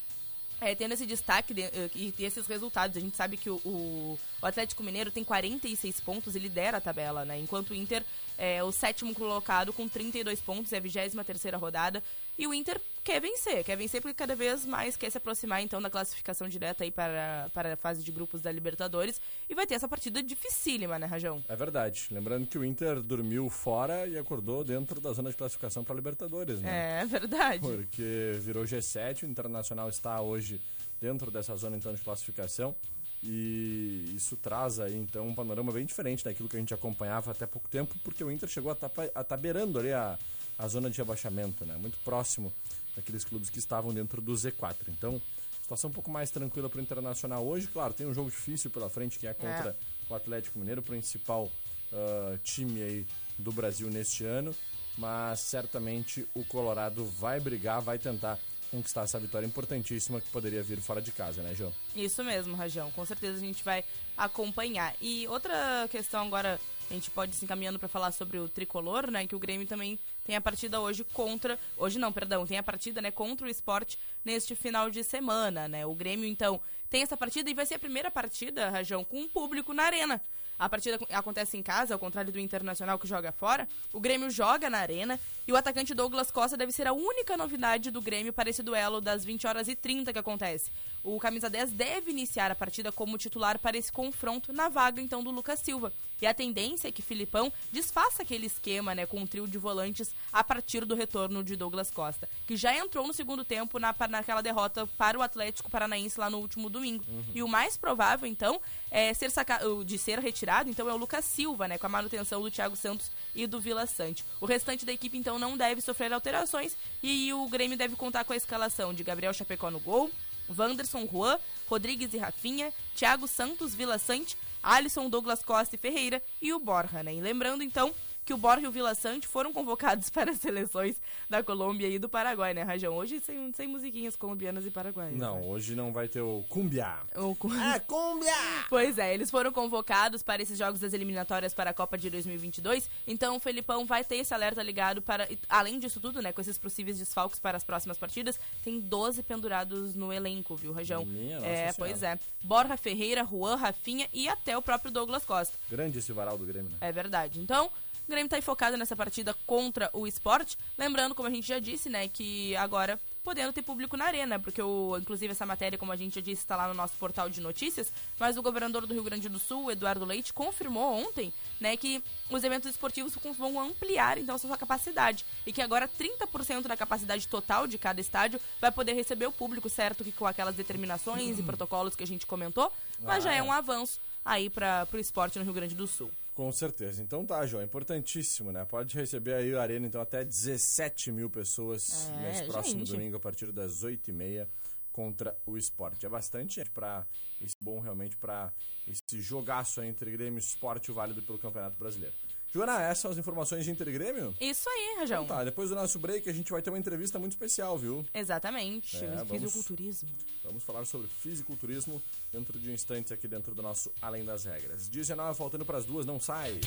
é, 0.61 0.75
tendo 0.75 0.93
esse 0.93 1.07
destaque 1.07 1.53
de, 1.53 1.63
uh, 1.63 1.91
e, 1.95 2.15
e, 2.19 2.25
esses 2.25 2.47
resultados. 2.47 2.97
A 2.97 3.01
gente 3.01 3.17
sabe 3.17 3.37
que 3.37 3.51
o, 3.51 3.57
o, 3.65 4.19
o, 4.41 4.47
Atlético 4.47 4.83
Mineiro 4.83 5.11
tem 5.11 5.23
46 5.23 6.01
pontos 6.01 6.35
e 6.35 6.39
lidera 6.39 6.79
a 6.79 6.81
tabela, 6.81 7.25
né? 7.25 7.39
Enquanto 7.39 7.71
o 7.71 7.75
Inter 7.75 8.03
é 8.39 8.63
o 8.63 8.73
sétimo 8.73 9.15
colocado 9.15 9.73
com 9.73 9.89
32 9.89 10.41
pontos, 10.41 10.73
é 10.73 10.79
a 10.79 10.81
23 10.81 11.27
terceira 11.27 11.57
rodada. 11.57 12.03
E 12.39 12.47
o 12.47 12.53
Inter 12.53 12.81
quer 13.03 13.21
vencer, 13.21 13.63
quer 13.65 13.77
vencer 13.77 14.03
porque 14.03 14.15
cada 14.15 14.35
vez 14.35 14.67
mais 14.67 14.97
quer 14.97 15.09
se 15.11 15.17
aproximar 15.17 15.63
então 15.63 15.81
da 15.81 15.89
classificação 15.89 16.49
direta 16.49 16.85
aí 16.85 16.91
para, 16.91 17.49
para 17.55 17.75
a 17.75 17.77
fase 17.77 18.03
de 18.03 18.11
grupos 18.11 18.43
da 18.43 18.51
Libertadores. 18.51 19.21
E 19.49 19.55
vai 19.55 19.67
ter 19.67 19.75
essa 19.75 19.89
partida 19.89 20.23
dificílima, 20.23 20.99
né, 20.99 21.07
Rajão? 21.07 21.43
É 21.49 21.57
verdade. 21.57 22.09
Lembrando 22.11 22.47
que 22.47 22.59
o 22.59 22.65
Inter 22.65 23.01
dormiu 23.01 23.49
fora 23.49 24.07
e 24.07 24.19
acordou 24.19 24.65
dentro 24.65 25.01
da 25.01 25.13
zona 25.13 25.31
de 25.31 25.37
classificação 25.37 25.85
para 25.85 25.95
a 25.95 25.97
Libertadores, 25.97 26.61
né? 26.61 27.03
É 27.03 27.07
verdade. 27.07 27.61
Porque 27.61 28.39
virou 28.41 28.65
G7, 28.65 29.23
o 29.23 29.27
Internacional 29.27 29.89
está 29.89 30.21
hoje 30.21 30.61
dentro 31.01 31.31
dessa 31.31 31.55
zona 31.57 31.77
então 31.77 31.95
de 31.95 32.01
classificação. 32.01 32.75
E 33.23 34.13
isso 34.15 34.37
traz 34.37 34.79
aí 34.79 34.97
então 34.97 35.27
um 35.27 35.35
panorama 35.35 35.73
bem 35.73 35.87
diferente 35.87 36.25
daquilo 36.25 36.49
que 36.49 36.57
a 36.57 36.61
gente 36.61 36.75
acompanhava 36.75 37.31
até 37.31 37.47
pouco 37.47 37.69
tempo, 37.69 37.95
porque 38.05 38.23
o 38.23 38.31
Inter 38.31 38.49
chegou 38.49 38.71
a 38.71 38.75
estar 38.75 38.89
tá, 38.89 39.25
tá 39.25 39.37
beirando 39.37 39.79
ali 39.79 39.93
a, 39.93 40.19
a 40.59 40.69
zona 40.69 40.91
de 40.91 40.99
rebaixamento, 40.99 41.65
né? 41.65 41.77
Muito 41.77 41.99
próximo 42.05 42.53
daqueles 42.95 43.25
clubes 43.25 43.51
que 43.51 43.59
estavam 43.59 43.93
dentro 43.93 44.23
do 44.23 44.33
Z4. 44.33 44.77
Então, 44.89 45.21
situação 45.63 45.91
um 45.91 45.93
pouco 45.93 46.11
mais 46.11 46.31
tranquila 46.31 46.69
para 46.69 46.79
o 46.79 46.83
Internacional 46.83 47.45
hoje. 47.47 47.67
Claro, 47.67 47.93
tem 47.93 48.07
um 48.07 48.15
jogo 48.15 48.31
difícil 48.31 48.71
pela 48.71 48.89
frente 48.89 49.19
que 49.19 49.27
é 49.27 49.35
contra 49.35 49.71
é. 49.71 49.75
o 50.13 50.15
Atlético 50.15 50.59
Mineiro, 50.59 50.81
o 50.81 50.85
principal 50.85 51.45
uh, 51.93 52.39
time 52.43 52.83
aí 52.83 53.07
do 53.39 53.53
Brasil 53.53 53.91
neste 53.91 54.25
ano. 54.25 54.55
Mas 54.97 55.41
certamente 55.41 56.27
o 56.35 56.43
Colorado 56.45 57.05
vai 57.05 57.39
brigar, 57.39 57.83
vai 57.83 57.99
tentar 57.99 58.39
conquistar 58.71 59.03
essa 59.03 59.19
vitória 59.19 59.47
importantíssima 59.47 60.21
que 60.21 60.29
poderia 60.31 60.63
vir 60.63 60.81
fora 60.81 61.01
de 61.01 61.13
casa, 61.13 61.43
né, 61.43 61.55
João? 61.55 61.73
Isso 61.95 62.25
mesmo, 62.25 62.57
Rajão. 62.57 62.91
Com 62.93 63.05
certeza 63.05 63.37
a 63.37 63.41
gente 63.41 63.63
vai 63.63 63.85
acompanhar. 64.17 64.95
E 65.01 65.29
outra 65.29 65.87
questão 65.91 66.27
agora, 66.27 66.59
a 66.91 66.95
gente 66.95 67.11
pode 67.11 67.35
se 67.35 67.45
encaminhando 67.45 67.79
para 67.79 67.89
falar 67.89 68.13
sobre 68.13 68.39
o 68.39 68.49
tricolor, 68.49 69.11
né? 69.11 69.27
Que 69.27 69.37
o 69.37 69.39
Grêmio 69.39 69.67
também 69.67 69.99
tem 70.27 70.35
a 70.35 70.41
partida 70.41 70.81
hoje 70.81 71.05
contra. 71.05 71.59
Hoje 71.79 71.99
não, 71.99 72.13
perdão, 72.13 72.45
tem 72.45 72.59
a 72.59 72.63
partida, 72.63 73.01
né, 73.01 73.11
contra 73.11 73.47
o 73.47 73.51
esporte 73.51 73.97
neste 74.25 74.57
final 74.57 74.91
de 74.91 75.05
semana, 75.05 75.69
né? 75.69 75.87
O 75.87 75.95
Grêmio, 75.95 76.27
então, 76.27 76.61
tem 76.91 77.03
essa 77.03 77.17
partida 77.17 77.49
e 77.49 77.55
vai 77.55 77.65
ser 77.65 77.77
a 77.77 77.79
primeira 77.79 78.11
partida, 78.11 78.69
Rajão, 78.69 79.05
com 79.05 79.23
o 79.23 79.29
público 79.29 79.73
na 79.73 79.85
arena. 79.85 80.21
A 80.59 80.69
partida 80.69 80.99
acontece 81.13 81.57
em 81.57 81.63
casa, 81.63 81.95
ao 81.95 82.01
contrário 82.01 82.33
do 82.33 82.41
Internacional 82.41 82.99
que 82.99 83.07
joga 83.07 83.31
fora. 83.31 83.69
O 83.93 84.01
Grêmio 84.01 84.31
joga 84.31 84.71
na 84.71 84.79
arena 84.79 85.21
e 85.47 85.53
o 85.53 85.57
atacante 85.57 85.95
Douglas 85.95 86.31
Costa 86.31 86.57
deve 86.57 86.73
ser 86.73 86.87
a 86.87 86.95
única 86.95 87.37
novidade 87.37 87.91
do 87.91 88.01
Grêmio 88.01 88.33
para 88.33 88.49
esse 88.49 88.63
duelo 88.63 89.01
das 89.01 89.23
20 89.23 89.47
horas 89.47 89.69
e 89.69 89.77
30 89.77 90.15
que 90.15 90.19
acontece. 90.19 90.73
O 91.07 91.21
camisa 91.21 91.49
10 91.49 91.71
deve 91.71 92.11
iniciar 92.11 92.51
a 92.51 92.55
partida 92.57 92.91
como 92.91 93.17
titular 93.17 93.61
para 93.61 93.79
esse 93.79 93.93
confronto 93.93 94.53
na 94.53 94.69
vaga 94.69 95.01
então 95.01 95.23
do 95.23 95.31
Lucas 95.31 95.61
Silva. 95.61 95.93
E 96.21 96.27
a 96.27 96.35
tendência 96.35 96.89
é 96.89 96.93
que 96.93 97.01
Filipão 97.01 97.53
desfaça 97.71 98.23
aquele 98.23 98.47
esquema, 98.47 98.93
né, 98.93 99.07
com 99.07 99.21
um 99.21 99.27
trio 99.27 99.47
de 99.47 99.57
volantes 99.57 100.13
a 100.33 100.43
partir 100.43 100.85
do 100.85 100.97
retorno 100.97 101.45
de 101.45 101.55
Douglas 101.55 101.93
Costa, 101.93 102.29
que 102.45 102.57
já 102.57 102.77
entrou 102.77 103.07
no 103.07 103.13
segundo 103.13 103.45
tempo 103.45 103.79
na, 103.79 103.95
naquela 104.09 104.41
derrota 104.41 104.85
para 104.99 105.17
o 105.17 105.23
Atlético 105.23 105.71
Paranaense 105.71 106.19
lá 106.19 106.29
no 106.29 106.39
último 106.39 106.69
domingo. 106.69 107.05
Uhum. 107.07 107.25
E 107.33 107.41
o 107.41 107.47
mais 107.47 107.77
provável, 107.77 108.27
então, 108.27 108.61
é 108.91 109.15
ser 109.15 109.31
saca... 109.31 109.61
de 109.85 109.99
ser 109.99 110.19
retirado, 110.19 110.69
então 110.69 110.89
é 110.89 110.93
o 110.93 110.97
Lucas 110.97 111.25
Silva, 111.25 111.69
né, 111.69 111.79
com 111.79 111.87
a 111.87 111.91
manutenção 111.91 112.43
do 112.43 112.51
Thiago 112.51 112.75
Santos 112.75 113.13
e 113.33 113.47
do 113.47 113.61
Vila 113.61 113.87
Sante. 113.87 114.25
O 114.41 114.47
restante 114.47 114.85
da 114.85 114.93
equipe, 114.93 115.17
então, 115.17 115.39
não 115.39 115.57
deve 115.57 115.81
sofrer 115.81 116.13
alterações 116.13 116.77
e 117.01 117.33
o 117.33 117.47
Grêmio 117.49 117.79
deve 117.79 117.95
contar 117.95 118.25
com 118.25 118.33
a 118.33 118.37
escalação 118.37 118.93
de 118.93 119.05
Gabriel 119.05 119.33
Chapecó 119.33 119.71
no 119.71 119.79
gol, 119.79 120.11
Wanderson 120.57 121.07
Juan, 121.07 121.39
Rodrigues 121.69 122.13
e 122.15 122.19
Rafinha, 122.19 122.73
Thiago 122.95 123.27
Santos, 123.27 123.75
Vila 123.75 123.99
Sante, 123.99 124.37
Alisson, 124.63 125.09
Douglas 125.09 125.43
Costa 125.43 125.77
e 125.77 125.79
Ferreira 125.79 126.23
e 126.41 126.53
o 126.53 126.59
Borja, 126.59 127.03
né? 127.03 127.15
E 127.15 127.21
lembrando 127.21 127.63
então 127.63 127.95
que 128.27 128.35
o 128.35 128.37
Borja 128.37 128.67
e 128.67 128.69
o 128.69 128.73
Vila 128.73 128.95
Sante 128.95 129.29
foram 129.29 129.53
convocados 129.53 130.11
para 130.11 130.33
as 130.33 130.39
seleções 130.39 130.97
da 131.31 131.43
Colômbia 131.43 131.89
e 131.89 131.99
do 131.99 132.09
Paraguai, 132.09 132.53
né, 132.53 132.63
Rajão? 132.63 132.95
Hoje 132.95 133.21
sem, 133.21 133.53
sem 133.53 133.69
musiquinhas 133.69 134.17
colombianas 134.17 134.67
e 134.67 134.71
paraguaias. 134.71 135.17
Não, 135.17 135.37
né? 135.37 135.47
hoje 135.47 135.77
não 135.77 135.93
vai 135.93 136.09
ter 136.09 136.21
o 136.21 136.45
cumbia. 136.49 136.99
O 137.15 137.35
cu... 137.37 137.55
É, 137.55 137.79
cumbia! 137.79 138.27
Pois 138.69 138.99
é, 138.99 139.15
eles 139.15 139.31
foram 139.31 139.53
convocados 139.53 140.23
para 140.23 140.43
esses 140.43 140.59
jogos 140.59 140.81
das 140.81 140.93
eliminatórias 140.93 141.55
para 141.55 141.71
a 141.71 141.75
Copa 141.75 141.97
de 141.97 142.11
2022, 142.11 142.91
então 143.07 143.37
o 143.37 143.41
Felipão 143.41 143.87
vai 143.87 144.03
ter 144.03 144.17
esse 144.17 144.35
alerta 144.35 144.61
ligado 144.63 145.01
para, 145.01 145.29
além 145.49 145.79
disso 145.79 146.01
tudo, 146.01 146.21
né, 146.21 146.33
com 146.33 146.41
esses 146.41 146.59
possíveis 146.59 146.99
desfalques 146.99 147.39
para 147.39 147.57
as 147.57 147.63
próximas 147.63 147.97
partidas, 147.97 148.41
tem 148.65 148.81
12 148.81 149.23
pendurados 149.23 149.95
no 149.95 150.13
elenco, 150.13 150.57
viu, 150.57 150.73
Rajão? 150.73 151.05
Minha 151.05 151.39
é, 151.39 151.73
pois 151.73 152.03
é. 152.03 152.19
Borja 152.43 152.77
Ferreira, 152.77 153.25
Juan, 153.25 153.55
Rafinha 153.55 154.09
e 154.13 154.29
até 154.29 154.59
o 154.59 154.63
próprio 154.63 154.91
Douglas 154.91 155.25
Costa. 155.25 155.57
Grande 155.71 155.99
esse 155.99 156.13
varal 156.13 156.37
do 156.37 156.45
Grêmio, 156.45 156.71
né? 156.71 156.79
É 156.81 156.91
verdade. 156.91 157.41
Então, 157.41 157.71
o 158.07 158.11
Grêmio 158.11 158.27
está 158.27 158.41
focado 158.41 158.77
nessa 158.77 158.95
partida 158.95 159.35
contra 159.47 159.91
o 159.93 160.07
esporte. 160.07 160.57
Lembrando, 160.79 161.15
como 161.15 161.29
a 161.29 161.31
gente 161.31 161.47
já 161.47 161.59
disse, 161.59 161.89
né, 161.89 162.07
que 162.07 162.55
agora 162.57 163.01
podendo 163.25 163.53
ter 163.53 163.63
público 163.63 163.97
na 163.97 164.05
arena, 164.05 164.39
porque 164.39 164.63
o, 164.63 164.97
inclusive 164.97 165.33
essa 165.33 165.45
matéria, 165.45 165.77
como 165.77 165.91
a 165.91 165.97
gente 165.97 166.15
já 166.15 166.21
disse, 166.21 166.43
está 166.43 166.55
lá 166.55 166.69
no 166.69 166.75
nosso 166.75 166.95
portal 166.95 167.29
de 167.29 167.41
notícias, 167.41 167.93
mas 168.21 168.37
o 168.37 168.43
governador 168.43 168.87
do 168.87 168.95
Rio 168.95 169.03
Grande 169.03 169.29
do 169.29 169.41
Sul, 169.41 169.73
Eduardo 169.73 170.05
Leite, 170.05 170.33
confirmou 170.33 170.95
ontem, 171.05 171.33
né, 171.61 171.77
que 171.77 172.01
os 172.31 172.45
eventos 172.45 172.71
esportivos 172.71 173.13
vão 173.37 173.61
ampliar 173.61 174.17
então 174.19 174.37
a 174.37 174.39
sua 174.39 174.57
capacidade 174.57 175.25
e 175.45 175.53
que 175.53 175.61
agora 175.61 175.89
30% 175.89 176.69
da 176.69 176.77
capacidade 176.77 177.27
total 177.27 177.67
de 177.67 177.77
cada 177.77 178.01
estádio 178.01 178.41
vai 178.61 178.71
poder 178.71 178.93
receber 178.93 179.27
o 179.27 179.33
público, 179.33 179.69
certo 179.69 180.05
que 180.05 180.13
com 180.13 180.25
aquelas 180.25 180.55
determinações 180.55 181.41
e 181.41 181.43
protocolos 181.43 181.97
que 181.97 182.05
a 182.05 182.07
gente 182.07 182.25
comentou, 182.25 182.73
mas 183.03 183.25
já 183.25 183.33
é 183.33 183.43
um 183.43 183.51
avanço 183.51 184.01
aí 184.25 184.49
para 184.49 184.87
o 184.93 184.97
esporte 184.97 185.37
no 185.41 185.45
Rio 185.45 185.55
Grande 185.55 185.75
do 185.75 185.89
Sul. 185.89 186.13
Com 186.37 186.53
certeza. 186.53 187.03
Então 187.03 187.25
tá, 187.25 187.47
João, 187.47 187.65
importantíssimo, 187.65 188.53
né? 188.53 188.63
Pode 188.67 188.95
receber 188.95 189.33
aí 189.33 189.55
a 189.55 189.63
Arena, 189.63 189.87
então, 189.87 190.03
até 190.03 190.23
17 190.23 191.11
mil 191.11 191.31
pessoas 191.31 192.11
é, 192.11 192.29
nesse 192.29 192.45
próximo 192.45 192.81
gente. 192.81 192.93
domingo, 192.93 193.17
a 193.17 193.21
partir 193.21 193.51
das 193.51 193.83
8h30, 193.83 194.47
contra 194.93 195.35
o 195.47 195.57
esporte. 195.57 196.05
É 196.05 196.11
bastante 196.11 196.63
para 196.75 197.07
esse 197.41 197.57
bom 197.59 197.81
realmente 197.81 198.19
para 198.19 198.53
esse 198.87 199.19
jogaço 199.23 199.81
entre 199.83 200.11
Grêmio 200.11 200.39
Esporte 200.39 200.93
válido 200.93 201.23
pelo 201.23 201.39
Campeonato 201.39 201.79
Brasileiro. 201.79 202.15
Joana, 202.57 202.81
essas 202.81 202.99
são 202.99 203.11
as 203.11 203.19
informações 203.19 203.67
de 203.67 203.71
Intergrêmio? 203.71 204.35
Isso 204.41 204.67
aí, 204.67 204.97
Rajão. 205.01 205.25
Então 205.25 205.37
tá, 205.37 205.45
depois 205.45 205.69
do 205.69 205.75
nosso 205.75 205.99
break 205.99 206.27
a 206.29 206.33
gente 206.33 206.51
vai 206.51 206.63
ter 206.63 206.71
uma 206.71 206.79
entrevista 206.79 207.19
muito 207.19 207.33
especial, 207.33 207.77
viu? 207.77 208.03
Exatamente, 208.15 208.97
é, 208.97 209.09
vamos, 209.09 209.29
fisiculturismo. 209.31 210.09
Vamos 210.43 210.63
falar 210.63 210.87
sobre 210.87 211.07
fisiculturismo 211.07 212.03
dentro 212.33 212.59
de 212.59 212.71
um 212.71 212.73
instante 212.73 213.13
aqui 213.13 213.29
dentro 213.29 213.55
do 213.55 213.63
nosso 213.63 213.93
Além 214.01 214.25
das 214.25 214.45
Regras. 214.45 214.89
19 214.89 215.37
faltando 215.37 215.67
para 215.67 215.77
as 215.77 215.85
duas, 215.85 216.07
não 216.07 216.19
sai. 216.19 216.59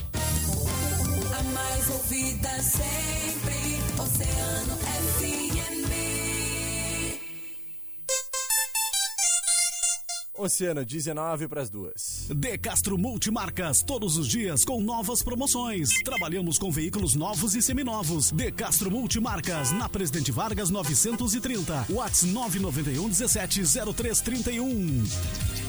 A 1.39 1.43
mais 1.43 1.89
ouvida 1.89 2.49
sempre, 2.61 3.99
Oceano 3.99 4.77
FM. 4.77 5.78
Oceano, 10.39 10.85
19 10.85 11.47
para 11.47 11.61
as 11.61 11.69
duas. 11.69 12.27
De 12.33 12.57
Castro 12.57 12.97
Multimarcas, 12.97 13.83
todos 13.85 14.17
os 14.17 14.27
dias 14.27 14.63
com 14.63 14.81
novas 14.81 15.21
promoções. 15.21 15.89
Trabalhamos 16.03 16.57
com 16.57 16.71
veículos 16.71 17.13
novos 17.13 17.55
e 17.55 17.61
seminovos. 17.61 18.31
De 18.31 18.51
Castro 18.51 18.89
Multimarcas, 18.89 19.71
na 19.73 19.89
Presidente 19.89 20.31
Vargas 20.31 20.69
930. 20.69 21.87
Whats 21.89 22.23
991 22.23 23.09
17 23.09 23.63
0331. 23.93 25.68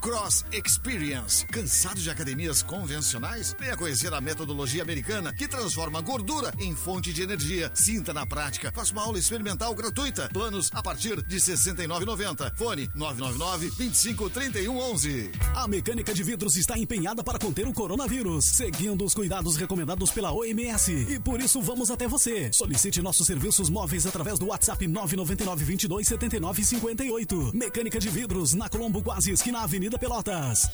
Cross 0.00 0.46
Experience. 0.50 1.44
Cansado 1.46 2.00
de 2.00 2.08
academias 2.08 2.62
convencionais? 2.62 3.54
Venha 3.58 3.76
conhecer 3.76 4.12
a 4.14 4.20
metodologia 4.20 4.82
americana 4.82 5.30
que 5.32 5.46
transforma 5.46 6.00
gordura 6.00 6.52
em 6.58 6.74
fonte 6.74 7.12
de 7.12 7.22
energia. 7.22 7.70
Sinta 7.74 8.14
na 8.14 8.24
prática. 8.24 8.72
Faça 8.72 8.92
uma 8.92 9.02
aula 9.02 9.18
experimental 9.18 9.74
gratuita. 9.74 10.30
Planos 10.32 10.70
a 10.72 10.82
partir 10.82 11.22
de 11.22 11.34
R$ 11.34 11.40
69,90. 11.40 12.56
Fone 12.56 12.90
999 12.94 13.70
25 13.76 14.30
31 14.30 14.78
11. 14.78 15.32
A 15.54 15.68
mecânica 15.68 16.14
de 16.14 16.22
vidros 16.22 16.56
está 16.56 16.78
empenhada 16.78 17.22
para 17.22 17.38
conter 17.38 17.68
o 17.68 17.72
coronavírus, 17.72 18.46
seguindo 18.46 19.04
os 19.04 19.14
cuidados 19.14 19.56
recomendados 19.56 20.10
pela 20.10 20.32
OMS. 20.32 20.92
E 21.10 21.18
por 21.20 21.40
isso 21.40 21.60
vamos 21.60 21.90
até 21.90 22.08
você. 22.08 22.50
Solicite 22.54 23.02
nossos 23.02 23.26
serviços 23.26 23.68
móveis 23.68 24.06
através 24.06 24.38
do 24.38 24.46
WhatsApp 24.46 24.86
999 24.86 25.64
22 25.64 26.08
79 26.08 26.64
58. 26.64 27.50
Mecânica 27.54 27.98
de 27.98 28.08
vidros 28.08 28.54
na 28.54 28.68
Colombo 28.68 29.02
Quase, 29.02 29.30
esquina 29.32 29.60
Avenida 29.60 29.89
Pelotas. 29.98 30.70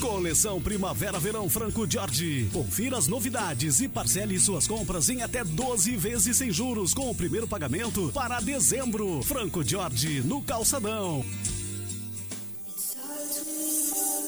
Coleção 0.00 0.60
Primavera 0.60 1.18
Verão 1.20 1.48
Franco 1.48 1.88
Jorge. 1.88 2.48
Confira 2.52 2.98
as 2.98 3.06
novidades 3.06 3.80
e 3.80 3.88
parcele 3.88 4.38
suas 4.40 4.66
compras 4.66 5.08
em 5.08 5.22
até 5.22 5.44
12 5.44 5.96
vezes 5.96 6.36
sem 6.36 6.50
juros 6.50 6.92
com 6.92 7.08
o 7.08 7.14
primeiro 7.14 7.46
pagamento 7.46 8.10
para 8.12 8.40
dezembro. 8.40 9.22
Franco 9.22 9.62
Jorge 9.62 10.20
no 10.22 10.42
Calçadão. 10.42 11.24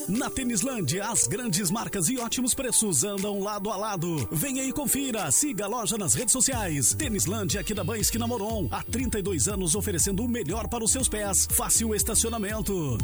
Na 0.09 0.29
Tênislândia, 0.29 1.09
as 1.09 1.27
grandes 1.27 1.71
marcas 1.71 2.09
e 2.09 2.19
ótimos 2.19 2.53
preços 2.53 3.05
andam 3.05 3.41
lado 3.41 3.71
a 3.71 3.77
lado. 3.77 4.29
Venha 4.31 4.63
e 4.63 4.71
confira. 4.71 5.31
Siga 5.31 5.65
a 5.65 5.69
loja 5.69 5.97
nas 5.97 6.13
redes 6.13 6.33
sociais. 6.33 6.93
Tênislândia 6.95 7.61
aqui 7.61 7.73
da 7.73 7.83
Banha 7.83 8.03
Esquina 8.03 8.27
Moron. 8.27 8.69
Há 8.71 8.83
32 8.83 9.49
anos 9.49 9.75
oferecendo 9.75 10.23
o 10.23 10.29
melhor 10.29 10.69
para 10.69 10.85
os 10.85 10.93
seus 10.93 11.09
pés. 11.09 11.49
Fácil 11.51 11.95
estacionamento. 11.95 12.99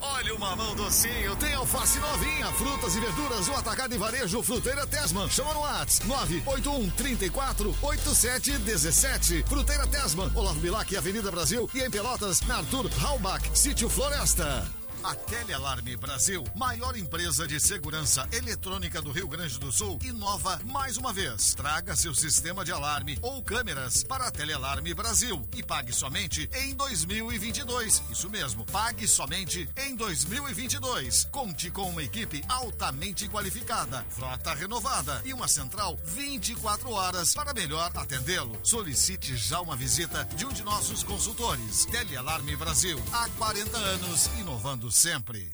Olha 0.00 0.34
o 0.34 0.40
mamão 0.40 0.74
docinho, 0.74 1.36
tem 1.36 1.54
alface 1.54 2.00
novinha, 2.00 2.46
frutas 2.54 2.96
e 2.96 3.00
verduras, 3.00 3.48
o 3.48 3.52
atacado 3.52 3.94
e 3.94 3.98
varejo 3.98 4.42
Fruteira 4.42 4.84
Tesman. 4.84 5.30
Chama 5.30 5.54
no 5.54 5.60
WhatsApp 5.60 6.08
981 6.08 6.90
34 6.90 7.76
87 7.80 8.58
17. 8.58 9.44
Fruteira 9.48 9.86
Tesman, 9.86 10.32
Olavo 10.34 10.58
Bilac, 10.58 10.96
Avenida 10.96 11.30
Brasil 11.30 11.70
e 11.72 11.80
em 11.80 11.88
Pelotas, 11.90 12.40
na 12.40 12.56
Arthur 12.56 12.90
Halbach, 13.00 13.48
Sítio 13.54 13.88
Floresta. 13.88 14.81
A 15.04 15.16
Telealarme 15.16 15.96
Brasil, 15.96 16.44
maior 16.54 16.96
empresa 16.96 17.44
de 17.44 17.58
segurança 17.58 18.28
eletrônica 18.32 19.02
do 19.02 19.10
Rio 19.10 19.26
Grande 19.26 19.58
do 19.58 19.72
Sul, 19.72 19.98
inova 20.04 20.60
mais 20.64 20.96
uma 20.96 21.12
vez. 21.12 21.54
Traga 21.54 21.96
seu 21.96 22.14
sistema 22.14 22.64
de 22.64 22.70
alarme 22.70 23.18
ou 23.20 23.42
câmeras 23.42 24.04
para 24.04 24.28
a 24.28 24.30
Telealarme 24.30 24.94
Brasil 24.94 25.44
e 25.56 25.62
pague 25.62 25.92
somente 25.92 26.48
em 26.54 26.76
2022. 26.76 28.00
Isso 28.12 28.30
mesmo, 28.30 28.64
pague 28.66 29.08
somente 29.08 29.68
em 29.76 29.96
2022. 29.96 31.24
Conte 31.32 31.68
com 31.68 31.90
uma 31.90 32.02
equipe 32.04 32.44
altamente 32.48 33.28
qualificada, 33.28 34.06
frota 34.08 34.54
renovada 34.54 35.20
e 35.24 35.34
uma 35.34 35.48
central 35.48 35.98
24 36.04 36.88
horas 36.92 37.34
para 37.34 37.52
melhor 37.52 37.90
atendê-lo. 37.96 38.56
Solicite 38.62 39.36
já 39.36 39.60
uma 39.60 39.74
visita 39.74 40.24
de 40.36 40.46
um 40.46 40.52
de 40.52 40.62
nossos 40.62 41.02
consultores. 41.02 41.86
Telealarme 41.86 42.54
Brasil, 42.54 43.02
há 43.12 43.28
40 43.30 43.76
anos, 43.76 44.30
inovando 44.38 44.91
sempre. 44.92 45.50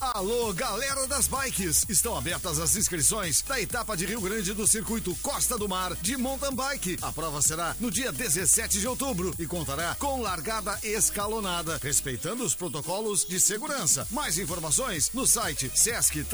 Alô, 0.00 0.52
galera 0.52 1.08
das 1.08 1.26
bikes! 1.26 1.84
Estão 1.88 2.16
abertas 2.16 2.60
as 2.60 2.76
inscrições 2.76 3.42
da 3.42 3.60
etapa 3.60 3.96
de 3.96 4.06
Rio 4.06 4.20
Grande 4.20 4.52
do 4.52 4.64
Circuito 4.64 5.12
Costa 5.16 5.58
do 5.58 5.68
Mar 5.68 5.96
de 5.96 6.16
Mountain 6.16 6.54
Bike. 6.54 6.98
A 7.02 7.10
prova 7.10 7.42
será 7.42 7.74
no 7.80 7.90
dia 7.90 8.12
17 8.12 8.78
de 8.78 8.86
outubro 8.86 9.34
e 9.40 9.46
contará 9.46 9.96
com 9.98 10.22
largada 10.22 10.78
escalonada, 10.84 11.80
respeitando 11.82 12.44
os 12.44 12.54
protocolos 12.54 13.24
de 13.24 13.40
segurança. 13.40 14.06
Mais 14.10 14.38
informações 14.38 15.10
no 15.12 15.26
site 15.26 15.70
sesc-rs.com.br 15.74 16.28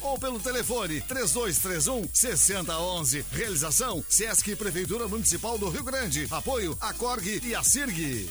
ou 0.00 0.18
pelo 0.18 0.40
telefone 0.40 1.02
3231 1.02 2.08
6011. 2.10 3.24
Realização 3.30 4.02
Sesc 4.08 4.56
Prefeitura 4.56 5.06
Municipal 5.06 5.58
do 5.58 5.68
Rio 5.68 5.84
Grande. 5.84 6.26
Apoio 6.30 6.76
a 6.80 6.94
Corg 6.94 7.40
e 7.44 7.54
a 7.54 7.62
Sirg. 7.62 8.30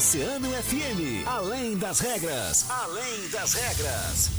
Oceano 0.00 0.48
FM, 0.48 1.26
além 1.26 1.76
das 1.76 2.00
regras, 2.00 2.70
além 2.70 3.28
das 3.28 3.52
regras. 3.52 4.30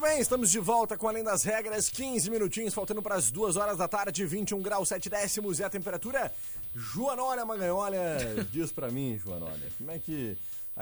Bem, 0.00 0.20
estamos 0.20 0.50
de 0.50 0.58
volta 0.58 0.98
com 0.98 1.08
Além 1.08 1.22
das 1.22 1.44
Regras, 1.44 1.88
15 1.88 2.28
minutinhos, 2.28 2.74
faltando 2.74 3.00
para 3.00 3.14
as 3.14 3.30
2 3.30 3.56
horas 3.56 3.78
da 3.78 3.86
tarde, 3.86 4.26
21 4.26 4.60
graus 4.60 4.88
7 4.88 5.08
décimos 5.08 5.60
e 5.60 5.64
a 5.64 5.70
temperatura. 5.70 6.30
Joanólia 6.74 7.46
Maganholha, 7.46 8.18
diz 8.50 8.72
para 8.72 8.90
mim, 8.90 9.16
Joanólia, 9.16 9.70
como 9.78 9.90
é 9.92 9.98
que 10.00 10.36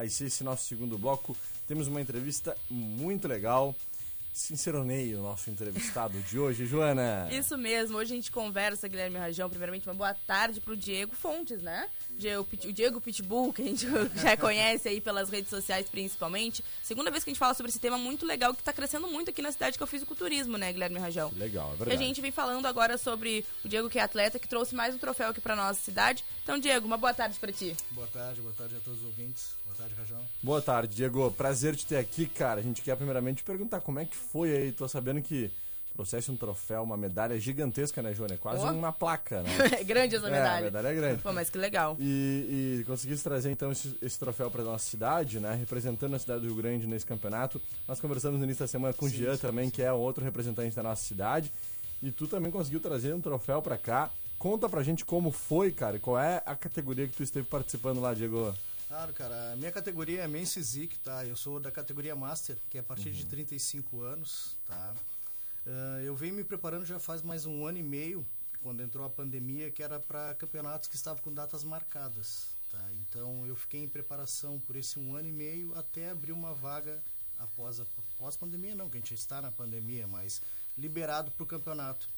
ser 0.09 0.27
esse 0.27 0.43
nosso 0.45 0.67
segundo 0.67 0.97
bloco? 0.99 1.37
Temos 1.67 1.87
uma 1.89 2.01
entrevista 2.01 2.57
muito 2.71 3.27
legal. 3.29 3.75
Sinceronei 4.33 5.13
o 5.17 5.23
nosso 5.23 5.51
entrevistado 5.51 6.17
de 6.23 6.39
hoje, 6.39 6.65
Joana. 6.65 7.29
Isso 7.33 7.59
mesmo, 7.59 7.99
hoje 7.99 8.13
a 8.13 8.17
gente 8.17 8.31
conversa, 8.31 8.87
Guilherme 8.87 9.19
Rajão. 9.19 9.51
Primeiramente, 9.51 9.89
uma 9.89 9.95
boa 9.95 10.15
tarde 10.15 10.61
pro 10.61 10.77
Diego 10.77 11.17
Fontes, 11.17 11.61
né? 11.61 11.89
O 12.13 12.73
Diego 12.73 13.01
Pitbull, 13.01 13.53
que 13.53 13.61
a 13.61 13.65
gente 13.65 13.87
já 14.15 14.37
conhece 14.37 14.89
aí 14.89 15.01
pelas 15.01 15.31
redes 15.31 15.51
sociais 15.51 15.89
principalmente. 15.91 16.65
Segunda 16.81 17.11
vez 17.11 17.25
que 17.25 17.31
a 17.31 17.33
gente 17.33 17.41
fala 17.41 17.55
sobre 17.55 17.71
esse 17.71 17.81
tema 17.81 17.99
muito 17.99 18.25
legal 18.25 18.55
que 18.55 18.63
tá 18.63 18.73
crescendo 18.73 19.09
muito 19.09 19.31
aqui 19.31 19.43
na 19.43 19.51
cidade 19.51 19.77
que 19.77 19.83
eu 19.83 19.87
fiz 19.87 20.03
o 20.03 20.07
culturismo, 20.07 20.57
né, 20.57 20.73
Guilherme 20.73 21.01
Rajão? 21.01 21.33
Legal, 21.37 21.67
é 21.67 21.71
E 21.71 21.75
a 21.75 21.77
verdade. 21.79 22.05
gente 22.05 22.21
vem 22.21 22.31
falando 22.31 22.67
agora 22.67 22.97
sobre 22.97 23.45
o 23.65 23.69
Diego, 23.69 23.91
que 23.91 23.99
é 23.99 24.03
atleta, 24.03 24.39
que 24.39 24.47
trouxe 24.47 24.77
mais 24.77 24.95
um 24.95 24.99
troféu 24.99 25.31
aqui 25.31 25.41
pra 25.41 25.57
nossa 25.57 25.81
cidade. 25.81 26.25
Então, 26.45 26.57
Diego, 26.57 26.87
uma 26.87 26.97
boa 26.97 27.13
tarde 27.13 27.37
pra 27.41 27.51
ti. 27.53 27.77
Boa 27.91 28.07
tarde, 28.07 28.41
boa 28.41 28.55
tarde 28.57 28.77
a 28.77 28.81
todos 28.81 29.01
os 29.01 29.07
ouvintes. 29.07 29.59
Boa 29.81 29.89
tarde, 29.89 29.95
Rajão. 29.99 30.19
Boa 30.43 30.63
tarde, 30.63 30.95
Diego. 30.97 31.31
Prazer 31.33 31.75
te 31.75 31.87
ter 31.87 31.97
aqui, 31.97 32.27
cara. 32.27 32.61
A 32.61 32.63
gente 32.63 32.83
quer 32.83 32.97
primeiramente 32.97 33.39
te 33.39 33.45
perguntar 33.45 33.81
como 33.81 33.99
é 33.99 34.05
que 34.05 34.15
foi 34.17 34.53
aí. 34.55 34.73
Tô 34.73 34.87
sabendo 34.87 35.23
que 35.23 35.51
trouxesse 35.95 36.31
um 36.31 36.37
troféu, 36.37 36.83
uma 36.83 36.97
medalha 36.97 37.39
gigantesca, 37.41 38.01
né, 38.03 38.13
Joana? 38.15 38.35
É 38.35 38.37
quase 38.37 38.65
Oh. 38.65 38.71
uma 38.73 38.93
placa, 38.93 39.43
né? 39.43 39.51
É 39.81 39.85
grande 39.85 40.17
essa 40.17 40.29
É, 40.29 40.31
medalha. 40.31 40.59
a 40.59 40.63
medalha 40.63 40.89
é 40.89 40.95
grande. 40.95 41.23
Pô, 41.23 41.33
mas 41.33 41.49
que 41.51 41.57
legal. 41.59 41.97
E, 41.99 42.79
e 42.81 42.85
conseguisse 42.85 43.23
trazer 43.25 43.51
então 43.51 43.73
esse, 43.73 43.97
esse 44.03 44.19
troféu 44.19 44.51
para 44.51 44.63
nossa 44.63 44.85
cidade, 44.89 45.41
né? 45.41 45.55
Representando 45.55 46.15
a 46.15 46.19
cidade 46.19 46.41
do 46.41 46.47
Rio 46.47 46.57
Grande 46.57 46.87
nesse 46.87 47.07
campeonato. 47.07 47.61
Nós 47.89 47.99
conversamos 48.01 48.39
no 48.39 48.45
início 48.45 48.61
da 48.65 48.69
semana 48.69 48.93
com 48.95 49.07
o 49.07 49.09
Jean 49.09 49.37
também, 49.37 49.71
que 49.71 49.83
é 49.83 49.93
outro 49.93 50.23
representante 50.23 50.77
da 50.77 50.83
nossa 50.83 51.03
cidade. 51.03 51.51
E 52.03 52.11
tu 52.13 52.27
também 52.27 52.51
conseguiu 52.53 52.81
trazer 52.81 53.15
um 53.15 53.21
troféu 53.21 53.61
para 53.63 53.77
cá. 53.79 54.11
Conta 54.39 54.69
pra 54.71 54.83
gente 54.83 55.05
como 55.05 55.31
foi, 55.31 55.71
cara, 55.71 55.97
e 55.97 56.01
qual 56.01 56.19
é 56.19 56.43
a 56.47 56.55
categoria 56.57 57.07
que 57.07 57.15
tu 57.17 57.23
esteve 57.23 57.47
participando 57.47 58.01
lá, 58.01 58.15
Diego. 58.15 58.55
Claro, 58.91 59.13
cara, 59.15 59.53
a 59.53 59.57
minha 59.57 59.71
categoria 59.71 60.23
é 60.23 60.27
Men's 60.27 60.53
Physique, 60.53 60.99
tá? 60.99 61.25
Eu 61.25 61.37
sou 61.37 61.61
da 61.61 61.71
categoria 61.71 62.17
Master, 62.17 62.59
que 62.69 62.77
é 62.77 62.81
a 62.81 62.83
partir 62.83 63.11
Uhum. 63.11 63.15
de 63.15 63.27
35 63.27 64.03
anos, 64.03 64.57
tá? 64.67 64.95
Ah, 65.65 66.01
eu 66.03 66.17
venho 66.17 66.35
me 66.35 66.43
preparando 66.43 66.85
já 66.85 66.99
faz 66.99 67.23
mais 67.23 67.47
um 67.47 67.65
ano 67.65 67.79
e 67.79 67.85
meio, 67.85 68.27
quando 68.65 68.83
entrou 68.83 69.07
a 69.07 69.09
pandemia, 69.09 69.71
que 69.71 69.81
era 69.81 70.01
para 70.01 70.35
campeonatos 70.35 70.89
que 70.89 70.97
estavam 70.97 71.23
com 71.23 71.33
datas 71.33 71.63
marcadas. 71.63 72.49
Tá? 72.73 72.85
Então 72.95 73.47
eu 73.47 73.55
fiquei 73.55 73.81
em 73.81 73.89
preparação 73.89 74.59
por 74.67 74.75
esse 74.75 74.99
um 74.99 75.15
ano 75.15 75.29
e 75.29 75.33
meio 75.33 75.73
até 75.79 76.11
abrir 76.11 76.33
uma 76.33 76.53
vaga 76.53 77.01
após 77.39 77.79
a 77.79 77.85
após 78.17 78.37
pandemia, 78.37 78.75
não, 78.75 78.91
que 78.91 78.97
a 78.97 79.01
gente 79.01 79.15
está 79.15 79.41
na 79.41 79.53
pandemia, 79.53 80.09
mas 80.09 80.43
liberado 80.77 81.31
para 81.31 81.45
o 81.45 81.47
campeonato. 81.47 82.09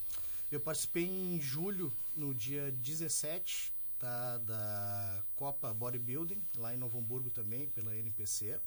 Eu 0.51 0.59
participei 0.59 1.05
em 1.05 1.39
julho, 1.39 1.93
no 2.17 2.33
dia 2.33 2.73
17, 2.83 3.72
tá, 4.03 4.39
da 4.39 5.25
Copa 5.37 5.73
Bodybuilding, 5.73 6.43
lá 6.57 6.75
em 6.75 6.77
Novo 6.77 6.99
Hamburgo 6.99 7.31
também, 7.31 7.69
pela 7.69 7.95
NPC. 7.97 8.59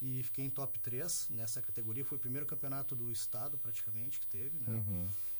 E 0.00 0.22
fiquei 0.22 0.44
em 0.46 0.50
top 0.50 0.78
3 0.78 1.28
nessa 1.30 1.60
categoria. 1.60 2.04
Foi 2.04 2.16
o 2.16 2.20
primeiro 2.20 2.46
campeonato 2.46 2.96
do 2.96 3.10
estado, 3.10 3.58
praticamente, 3.58 4.18
que 4.18 4.26
teve, 4.26 4.56
né? 4.60 4.82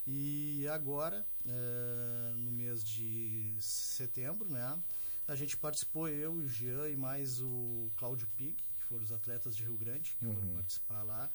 E 0.07 0.67
agora, 0.69 1.26
eh, 1.47 2.33
no 2.37 2.50
mês 2.50 2.83
de 2.85 3.55
setembro, 3.61 4.50
né? 4.50 4.78
A 5.26 5.35
gente 5.35 5.57
participou, 5.57 6.09
eu, 6.09 6.33
o 6.33 6.49
Jean 6.49 6.88
e 6.88 6.97
mais 6.97 7.40
o 7.40 7.90
Cláudio 7.97 8.26
Pig, 8.37 8.57
que 8.78 8.85
foram 8.85 9.05
os 9.05 9.12
atletas 9.12 9.57
de 9.57 9.62
Rio 9.62 9.76
Grande, 9.76 10.17
que 10.19 10.25
foram 10.35 10.55
participar 10.55 11.02
lá. 11.02 11.31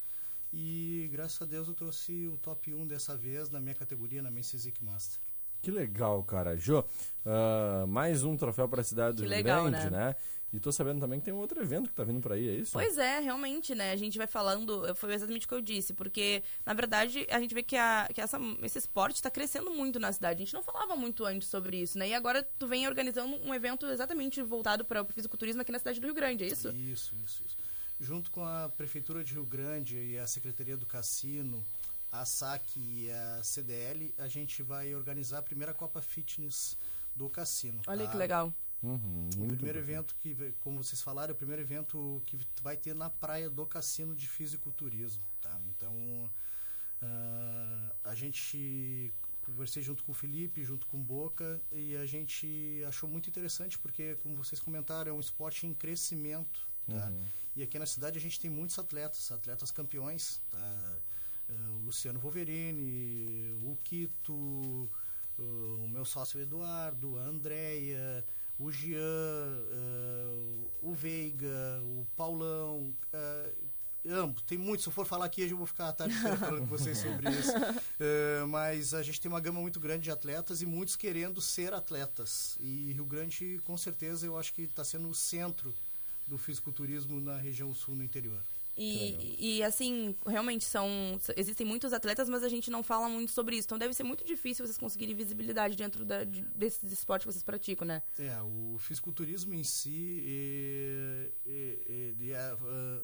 E 0.52 1.08
graças 1.10 1.40
a 1.40 1.44
Deus 1.44 1.66
eu 1.66 1.74
trouxe 1.74 2.28
o 2.28 2.36
top 2.38 2.72
1 2.74 2.86
dessa 2.86 3.16
vez 3.16 3.50
na 3.50 3.58
minha 3.60 3.74
categoria, 3.74 4.22
na 4.22 4.30
Men's 4.30 4.50
Physique 4.50 4.84
Master. 4.84 5.18
Que 5.64 5.70
legal, 5.70 6.22
cara. 6.24 6.58
Jô, 6.58 6.84
ah, 7.24 7.86
mais 7.88 8.22
um 8.22 8.36
troféu 8.36 8.68
para 8.68 8.82
a 8.82 8.84
cidade 8.84 9.16
do 9.16 9.22
Que 9.22 9.28
Rio 9.28 9.36
legal, 9.38 9.64
Grande, 9.64 9.90
né? 9.90 10.08
né? 10.08 10.16
E 10.52 10.60
tô 10.60 10.70
sabendo 10.70 11.00
também 11.00 11.18
que 11.18 11.24
tem 11.24 11.32
um 11.32 11.38
outro 11.38 11.60
evento 11.60 11.88
que 11.88 11.96
tá 11.96 12.04
vindo 12.04 12.20
por 12.20 12.32
aí, 12.32 12.48
é 12.48 12.52
isso? 12.52 12.72
Pois 12.74 12.98
é, 12.98 13.18
realmente, 13.18 13.74
né? 13.74 13.90
A 13.90 13.96
gente 13.96 14.18
vai 14.18 14.26
falando, 14.26 14.94
foi 14.94 15.14
exatamente 15.14 15.46
o 15.46 15.48
que 15.48 15.54
eu 15.54 15.62
disse, 15.62 15.94
porque, 15.94 16.44
na 16.66 16.74
verdade, 16.74 17.26
a 17.30 17.40
gente 17.40 17.54
vê 17.54 17.62
que, 17.62 17.76
a, 17.76 18.08
que 18.12 18.20
essa, 18.20 18.38
esse 18.62 18.78
esporte 18.78 19.16
está 19.16 19.30
crescendo 19.30 19.70
muito 19.70 19.98
na 19.98 20.12
cidade. 20.12 20.42
A 20.42 20.44
gente 20.44 20.54
não 20.54 20.62
falava 20.62 20.94
muito 20.94 21.24
antes 21.24 21.48
sobre 21.48 21.78
isso, 21.78 21.98
né? 21.98 22.10
E 22.10 22.14
agora 22.14 22.46
tu 22.58 22.68
vem 22.68 22.86
organizando 22.86 23.34
um 23.42 23.54
evento 23.54 23.86
exatamente 23.86 24.42
voltado 24.42 24.84
para 24.84 25.02
o 25.02 25.06
fisiculturismo 25.06 25.62
aqui 25.62 25.72
na 25.72 25.78
cidade 25.78 25.98
do 25.98 26.06
Rio 26.06 26.14
Grande, 26.14 26.44
é 26.44 26.48
isso? 26.48 26.68
Isso, 26.68 27.14
isso, 27.24 27.42
isso. 27.44 27.56
Junto 27.98 28.30
com 28.30 28.44
a 28.44 28.68
Prefeitura 28.68 29.24
de 29.24 29.32
Rio 29.32 29.46
Grande 29.46 29.96
e 29.96 30.18
a 30.18 30.26
Secretaria 30.26 30.76
do 30.76 30.84
Cassino, 30.84 31.64
a 32.14 32.24
SAC 32.24 32.76
e 32.76 33.10
a 33.10 33.42
CDL, 33.42 34.14
a 34.18 34.28
gente 34.28 34.62
vai 34.62 34.94
organizar 34.94 35.38
a 35.38 35.42
primeira 35.42 35.74
Copa 35.74 36.00
Fitness 36.00 36.78
do 37.14 37.28
Cassino. 37.28 37.80
Olha 37.86 38.04
tá? 38.04 38.12
que 38.12 38.16
legal. 38.16 38.54
Uhum, 38.82 39.28
O 39.38 39.48
primeiro 39.48 39.78
bom. 39.78 39.84
evento 39.84 40.14
que, 40.16 40.36
como 40.60 40.82
vocês 40.82 41.00
falaram, 41.02 41.32
é 41.32 41.34
o 41.34 41.36
primeiro 41.36 41.62
evento 41.62 42.22
que 42.26 42.38
vai 42.62 42.76
ter 42.76 42.94
na 42.94 43.08
praia 43.10 43.48
do 43.50 43.66
Cassino 43.66 44.14
de 44.14 44.28
Fisiculturismo, 44.28 45.24
tá? 45.40 45.58
Então, 45.70 46.30
ah, 47.02 47.96
a 48.04 48.14
gente 48.14 49.12
conversei 49.42 49.82
junto 49.82 50.04
com 50.04 50.12
o 50.12 50.14
Felipe, 50.14 50.62
junto 50.64 50.86
com 50.86 50.98
o 50.98 51.02
Boca, 51.02 51.60
e 51.72 51.96
a 51.96 52.06
gente 52.06 52.82
achou 52.86 53.08
muito 53.08 53.28
interessante, 53.28 53.78
porque, 53.78 54.14
como 54.16 54.36
vocês 54.36 54.60
comentaram, 54.60 55.10
é 55.10 55.14
um 55.14 55.20
esporte 55.20 55.66
em 55.66 55.74
crescimento, 55.74 56.68
tá? 56.86 57.10
E 57.56 57.62
aqui 57.62 57.78
na 57.78 57.86
cidade 57.86 58.18
a 58.18 58.20
gente 58.20 58.38
tem 58.38 58.50
muitos 58.50 58.78
atletas, 58.78 59.32
atletas 59.32 59.70
campeões, 59.70 60.40
tá? 60.50 60.98
Ah, 61.48 61.70
o 61.72 61.84
Luciano 61.84 62.18
Wolverini, 62.18 63.54
o 63.62 63.76
Quito, 63.82 64.90
o 65.38 65.88
meu 65.88 66.04
sócio 66.04 66.40
Eduardo, 66.40 67.18
a 67.18 67.22
Andréia, 67.22 68.24
o 68.58 68.70
Jean, 68.70 68.98
ah, 69.00 70.68
o 70.82 70.92
Veiga, 70.94 71.80
o 71.82 72.06
Paulão, 72.16 72.94
ambos, 74.06 74.42
tem 74.42 74.58
muitos, 74.58 74.84
se 74.84 74.88
eu 74.88 74.92
for 74.92 75.06
falar 75.06 75.24
aqui, 75.24 75.42
eu 75.42 75.56
vou 75.56 75.66
ficar 75.66 75.88
a 75.88 75.92
tarde 75.92 76.14
falando 76.14 76.60
com 76.60 76.66
vocês 76.66 76.98
sobre 76.98 77.30
isso. 77.30 77.52
Mas 78.48 78.92
a 78.92 79.02
gente 79.02 79.20
tem 79.20 79.30
uma 79.30 79.40
gama 79.40 79.60
muito 79.60 79.80
grande 79.80 80.04
de 80.04 80.10
atletas 80.10 80.60
e 80.60 80.66
muitos 80.66 80.96
querendo 80.96 81.40
ser 81.40 81.72
atletas. 81.72 82.56
E 82.60 82.92
Rio 82.92 83.04
Grande, 83.06 83.60
com 83.64 83.76
certeza, 83.76 84.26
eu 84.26 84.36
acho 84.36 84.52
que 84.52 84.62
está 84.62 84.84
sendo 84.84 85.08
o 85.08 85.14
centro 85.14 85.74
do 86.26 86.38
fisiculturismo 86.38 87.20
na 87.20 87.36
região 87.36 87.74
sul, 87.74 87.94
no 87.94 88.04
interior. 88.04 88.40
E, 88.76 89.36
e 89.58 89.62
assim, 89.62 90.16
realmente 90.26 90.64
são. 90.64 90.88
Existem 91.36 91.66
muitos 91.66 91.92
atletas, 91.92 92.28
mas 92.28 92.42
a 92.42 92.48
gente 92.48 92.70
não 92.70 92.82
fala 92.82 93.08
muito 93.08 93.30
sobre 93.30 93.56
isso. 93.56 93.66
Então 93.66 93.78
deve 93.78 93.94
ser 93.94 94.02
muito 94.02 94.24
difícil 94.24 94.66
vocês 94.66 94.78
conseguirem 94.78 95.14
visibilidade 95.14 95.76
dentro 95.76 96.04
da, 96.04 96.24
de, 96.24 96.42
desses 96.56 96.90
esportes 96.90 97.24
que 97.24 97.32
vocês 97.32 97.44
praticam, 97.44 97.86
né? 97.86 98.02
É, 98.18 98.36
o 98.42 98.76
fisiculturismo 98.78 99.54
em 99.54 99.62
si, 99.62 100.22
ele 101.46 102.32
é, 102.32 102.36
ah, 102.36 102.58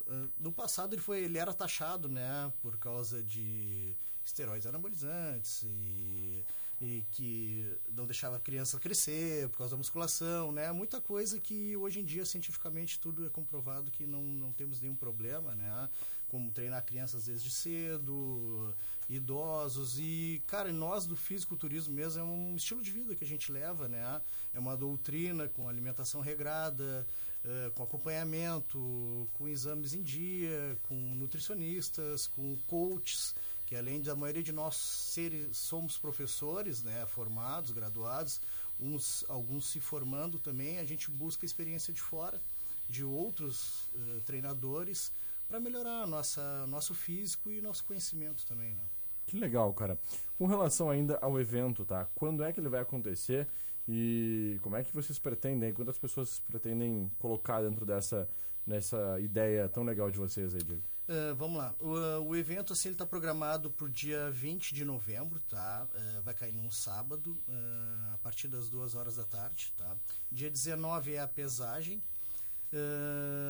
ah, 0.09 0.29
no 0.39 0.53
passado 0.53 0.95
ele 0.95 1.03
foi, 1.03 1.25
ele 1.25 1.39
era 1.39 1.53
taxado, 1.53 2.09
né, 2.09 2.53
por 2.61 2.77
causa 2.79 3.23
de 3.23 3.97
esteroides 4.25 4.67
anabolizantes 4.67 5.63
e, 5.63 6.45
e 6.81 7.05
que 7.11 7.67
não 7.95 8.07
deixava 8.07 8.37
a 8.37 8.41
criança 8.41 8.81
crescer 8.81 9.49
por 9.51 9.59
causa 9.59 9.73
da 9.73 9.77
musculação, 9.77 10.51
né, 10.51 10.73
muita 10.73 11.01
coisa 11.01 11.39
que 11.39 11.77
hoje 11.77 12.01
em 12.01 12.05
dia 12.05 12.25
cientificamente 12.25 12.99
tudo 12.99 13.27
é 13.27 13.29
comprovado 13.29 13.91
que 13.91 14.07
não, 14.07 14.23
não 14.23 14.53
temos 14.53 14.81
nenhum 14.81 14.97
problema, 14.97 15.55
né, 15.55 15.89
como 16.31 16.51
treinar 16.53 16.85
crianças 16.85 17.27
desde 17.27 17.51
cedo, 17.51 18.75
idosos 19.09 19.99
e, 19.99 20.43
cara, 20.47 20.73
nós 20.73 21.05
do 21.05 21.17
fisiculturismo 21.17 21.93
mesmo 21.93 22.21
é 22.21 22.25
um 22.25 22.57
estilo 22.57 22.81
de 22.81 22.91
vida 22.91 23.17
que 23.17 23.25
a 23.25 23.27
gente 23.27 23.51
leva, 23.51 23.89
né? 23.89 24.23
É 24.55 24.59
uma 24.61 24.77
doutrina 24.77 25.49
com 25.49 25.69
alimentação 25.69 26.21
regrada, 26.21 27.05
eh, 27.45 27.73
com 27.75 27.83
acompanhamento, 27.83 29.29
com 29.33 29.49
exames 29.49 29.93
em 29.93 30.03
dia, 30.03 30.79
com 30.85 30.95
nutricionistas, 31.17 32.29
com 32.29 32.57
coaches, 32.69 33.35
que 33.71 33.77
além 33.77 34.03
da 34.03 34.17
maioria 34.17 34.43
de 34.43 34.51
nós 34.51 34.75
seres, 34.75 35.57
somos 35.57 35.97
professores, 35.97 36.83
né, 36.83 37.07
formados, 37.07 37.71
graduados, 37.71 38.41
uns 38.81 39.25
alguns 39.29 39.71
se 39.71 39.79
formando 39.79 40.41
também, 40.41 40.81
a 40.81 40.85
gente 40.85 41.09
busca 41.09 41.47
experiência 41.47 41.95
de 41.95 42.01
fora 42.01 42.43
de 42.89 43.05
outros 43.05 43.89
eh, 43.95 44.21
treinadores 44.27 45.13
para 45.49 45.61
melhorar 45.61 46.05
nossa 46.09 46.67
nosso 46.67 46.95
físico 46.95 47.49
e 47.49 47.61
nosso 47.61 47.85
conhecimento 47.85 48.45
também, 48.45 48.75
né? 48.75 48.83
Que 49.25 49.39
legal, 49.39 49.73
cara. 49.73 49.97
Com 50.37 50.47
relação 50.47 50.91
ainda 50.91 51.17
ao 51.23 51.41
evento, 51.41 51.85
tá? 51.85 52.09
Quando 52.17 52.43
é 52.43 52.53
que 52.53 52.59
ele 52.59 52.69
vai 52.69 52.81
acontecer 52.81 53.47
e 53.87 54.59
como 54.65 54.75
é 54.75 54.83
que 54.83 54.93
vocês 54.93 55.17
pretendem, 55.17 55.73
quantas 55.73 55.97
pessoas 55.97 56.41
pretendem 56.41 57.09
colocar 57.21 57.63
dentro 57.63 57.87
dessa, 57.87 58.29
nessa 58.67 59.21
ideia 59.21 59.69
tão 59.69 59.85
legal 59.85 60.11
de 60.11 60.19
vocês 60.19 60.57
aí, 60.57 60.61
Diego? 60.65 60.83
Uh, 61.11 61.35
vamos 61.35 61.59
lá. 61.59 61.75
O, 61.81 62.29
o 62.29 62.37
evento 62.37 62.73
assim, 62.73 62.91
está 62.93 63.05
programado 63.05 63.69
para 63.69 63.85
o 63.85 63.89
dia 63.91 64.31
20 64.31 64.73
de 64.73 64.85
novembro, 64.85 65.41
tá? 65.49 65.89
Uh, 65.93 66.23
vai 66.23 66.33
cair 66.35 66.53
num 66.53 66.71
sábado, 66.71 67.33
uh, 67.49 68.15
a 68.15 68.19
partir 68.19 68.47
das 68.47 68.69
duas 68.69 68.95
horas 68.95 69.17
da 69.17 69.25
tarde, 69.25 69.73
tá? 69.77 69.97
Dia 70.31 70.49
19 70.49 71.15
é 71.15 71.19
a 71.21 71.27
pesagem. 71.27 72.01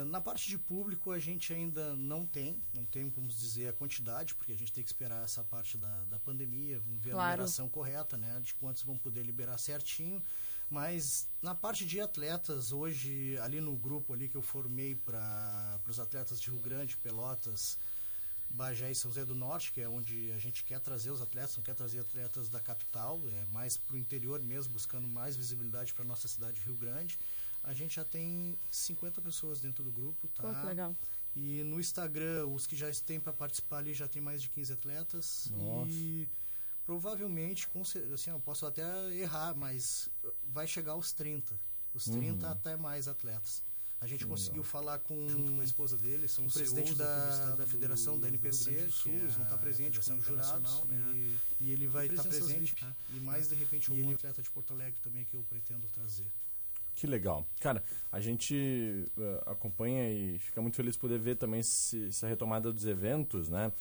Na 0.07 0.19
parte 0.19 0.49
de 0.49 0.57
público 0.57 1.11
a 1.13 1.19
gente 1.19 1.53
ainda 1.53 1.95
não 1.95 2.25
tem, 2.25 2.59
não 2.73 2.87
tem 2.87 3.11
como 3.11 3.29
dizer 3.29 3.69
a 3.69 3.73
quantidade, 3.75 4.35
porque 4.35 4.51
a 4.51 4.57
gente 4.57 4.73
tem 4.73 4.83
que 4.83 4.89
esperar 4.89 5.23
essa 5.23 5.45
parte 5.45 5.77
da, 5.77 6.05
da 6.05 6.19
pandemia, 6.19 6.81
vamos 6.81 7.03
ver 7.03 7.11
a 7.11 7.13
Claro. 7.13 7.31
liberação 7.33 7.69
correta, 7.69 8.17
né? 8.17 8.41
De 8.43 8.55
quantos 8.55 8.83
vão 8.83 8.97
poder 8.97 9.23
liberar 9.23 9.59
certinho. 9.59 10.23
Mas 10.71 11.29
na 11.43 11.55
parte 11.55 11.85
de 11.85 12.01
atletas, 12.01 12.73
hoje, 12.73 13.37
ali 13.39 13.61
no 13.61 13.77
grupo 13.77 14.13
ali 14.13 14.29
que 14.29 14.37
eu 14.37 14.43
formei 14.43 14.95
para 14.95 15.81
os 15.89 15.99
atletas 15.99 16.41
de 16.41 16.49
Rio 16.49 16.61
Grande, 16.61 16.97
Pelotas, 16.97 17.77
Bagé 18.49 18.91
e 18.91 18.95
São 18.95 19.11
José 19.11 19.25
do 19.25 19.35
Norte, 19.35 19.73
que 19.73 19.81
é 19.81 19.89
onde 19.89 20.31
a 20.31 20.39
gente 20.39 20.63
quer 20.63 20.79
trazer 20.79 21.11
os 21.11 21.21
atletas, 21.21 21.57
não 21.57 21.65
quer 21.65 21.75
trazer 21.75 22.01
atletas 22.01 22.49
da 22.49 22.61
capital, 22.61 23.21
é 23.27 23.45
mais 23.53 23.77
para 23.77 23.97
o 23.97 23.99
interior 23.99 24.41
mesmo, 24.41 24.73
buscando 24.73 25.09
mais 25.09 25.35
visibilidade 25.35 25.93
para 25.93 26.05
nossa 26.05 26.29
cidade 26.29 26.61
de 26.61 26.67
Rio 26.67 26.77
Grande. 26.77 27.19
A 27.65 27.75
gente 27.75 27.97
já 27.97 28.05
tem 28.05 28.57
50 28.71 29.21
pessoas 29.21 29.61
dentro 29.61 29.83
do 29.83 29.91
grupo, 29.91 30.29
tá? 30.29 30.43
Pô, 30.43 30.55
que 30.55 30.67
legal. 30.67 30.97
E 31.35 31.63
no 31.65 31.79
Instagram, 31.79 32.47
os 32.47 32.67
que 32.67 32.75
já 32.75 32.91
têm 33.07 33.21
para 33.21 33.33
participar 33.33 33.79
ali 33.79 33.93
já 33.93 34.09
tem 34.09 34.23
mais 34.23 34.41
de 34.43 34.49
15 34.49 34.73
atletas. 34.73 35.49
Nossa. 35.51 35.91
E 35.91 36.29
provavelmente, 36.95 37.69
com 37.69 37.83
assim, 37.83 38.31
eu 38.31 38.41
posso 38.41 38.67
até 38.67 38.83
errar, 39.15 39.55
mas 39.57 40.11
vai 40.53 40.67
chegar 40.67 40.93
aos 40.93 41.13
30. 41.13 41.55
Os 41.95 42.05
30 42.07 42.47
Uhum. 42.47 42.53
até 42.53 42.77
mais 42.77 43.07
atletas. 43.07 43.63
A 44.01 44.07
gente 44.09 44.25
Que 44.25 44.31
conseguiu 44.31 44.63
legal. 44.63 44.73
falar 44.73 44.99
com, 44.99 45.29
Junto 45.29 45.53
com 45.53 45.61
a 45.61 45.65
esposa 45.65 45.97
dele, 45.97 46.27
são 46.27 46.47
o 46.47 46.51
presidente 46.53 46.95
da, 46.97 47.55
da 47.55 47.65
do- 47.65 47.67
federação 47.69 48.15
da 48.19 48.27
do 48.27 48.35
NPC, 48.35 48.71
Rio 48.71 48.79
Grande 48.79 48.91
do 48.91 48.97
Sul, 48.97 49.13
eles 49.13 49.33
vão 49.35 49.43
é 49.43 49.45
estar 49.45 49.55
a 49.55 49.59
presentes 49.59 50.09
como 50.09 50.21
jurados, 50.21 50.49
Internacional, 50.51 50.87
né? 50.87 51.13
e, 51.15 51.39
e 51.61 51.71
ele 51.71 51.87
vai 51.87 52.07
estar 52.07 52.23
presenças 52.25 52.47
presente. 52.49 52.75
VIP, 52.75 52.85
né? 52.85 52.97
E 53.15 53.21
mais 53.21 53.49
de 53.49 53.55
repente 53.55 53.91
algum 53.91 54.03
ele- 54.03 54.15
atleta 54.15 54.43
de 54.43 54.51
Porto 54.51 54.73
Alegre 54.73 54.99
também 55.01 55.25
que 55.27 55.35
eu 55.35 55.45
pretendo 55.45 55.87
trazer. 55.95 56.27
Que 56.97 57.07
legal. 57.07 57.47
Cara, 57.61 57.85
a 58.11 58.19
gente 58.21 59.07
eh, 59.17 59.43
acompanha 59.47 60.11
e 60.13 60.39
fica 60.41 60.61
muito 60.61 60.75
feliz 60.77 60.95
de 60.95 60.99
poder 61.01 61.21
ver 61.21 61.37
também 61.37 61.61
esse- 61.61 62.09
essa 62.09 62.27
retomada 62.27 62.73
dos 62.73 62.85
eventos, 62.85 63.49
né? 63.49 63.73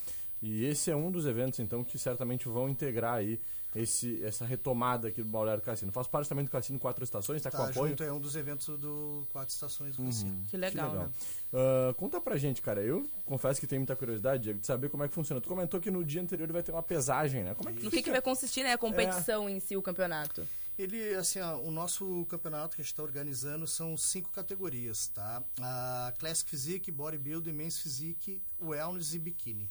E 0.41 0.65
esse 0.65 0.89
é 0.89 0.95
um 0.95 1.11
dos 1.11 1.25
eventos, 1.25 1.59
então, 1.59 1.83
que 1.83 1.97
certamente 1.97 2.47
vão 2.47 2.69
integrar 2.69 3.15
aí 3.15 3.39
esse, 3.75 4.23
essa 4.23 4.45
retomada 4.45 5.09
aqui 5.09 5.21
do 5.21 5.29
Balneário 5.29 5.61
Cassino. 5.61 5.91
Faz 5.91 6.07
parte 6.07 6.27
também 6.27 6.43
do 6.45 6.49
Cassino 6.49 6.79
Quatro 6.79 7.03
Estações, 7.03 7.41
tá, 7.41 7.51
com 7.51 7.57
Tá 7.57 7.69
apoio? 7.69 7.89
junto, 7.91 8.03
é 8.03 8.11
um 8.11 8.19
dos 8.19 8.35
eventos 8.35 8.65
do 8.79 9.27
Quatro 9.31 9.53
Estações 9.53 9.95
do 9.95 10.01
Uhum. 10.01 10.07
Cassino. 10.07 10.45
Que 10.49 10.57
legal, 10.57 10.93
né? 10.93 11.09
Ah, 11.53 11.93
conta 11.95 12.19
pra 12.21 12.37
gente, 12.37 12.61
cara. 12.61 12.81
Eu 12.81 13.05
confesso 13.25 13.59
que 13.59 13.67
tenho 13.67 13.81
muita 13.81 13.95
curiosidade, 13.95 14.41
Diego, 14.43 14.59
de 14.59 14.65
saber 14.65 14.89
como 14.89 15.03
é 15.03 15.07
que 15.07 15.13
funciona. 15.13 15.39
Tu 15.41 15.47
comentou 15.47 15.79
que 15.79 15.91
no 15.91 16.03
dia 16.03 16.21
anterior 16.21 16.51
vai 16.51 16.63
ter 16.63 16.71
uma 16.71 16.81
pesagem, 16.81 17.43
né? 17.43 17.53
Como 17.53 17.69
é 17.69 17.73
que 17.73 17.83
No 17.83 17.91
que, 17.91 18.01
que 18.01 18.09
vai 18.09 18.21
consistir, 18.21 18.63
né, 18.63 18.73
a 18.73 18.77
competição 18.77 19.47
em 19.49 19.59
si, 19.59 19.75
o 19.77 19.81
campeonato? 19.81 20.47
Ele, 20.77 21.13
assim, 21.15 21.41
ó, 21.41 21.57
o 21.57 21.69
nosso 21.69 22.25
campeonato 22.29 22.75
que 22.77 22.81
a 22.81 22.83
gente 22.83 22.93
está 22.93 23.03
organizando 23.03 23.67
são 23.67 23.97
cinco 23.97 24.31
categorias, 24.31 25.09
tá? 25.09 25.43
A 25.61 26.13
Classic 26.17 26.49
Physique, 26.49 26.89
Bodybuilding, 26.89 27.51
Men's 27.51 27.77
Physique, 27.77 28.41
Wellness 28.61 29.13
e 29.13 29.19
Bikini, 29.19 29.69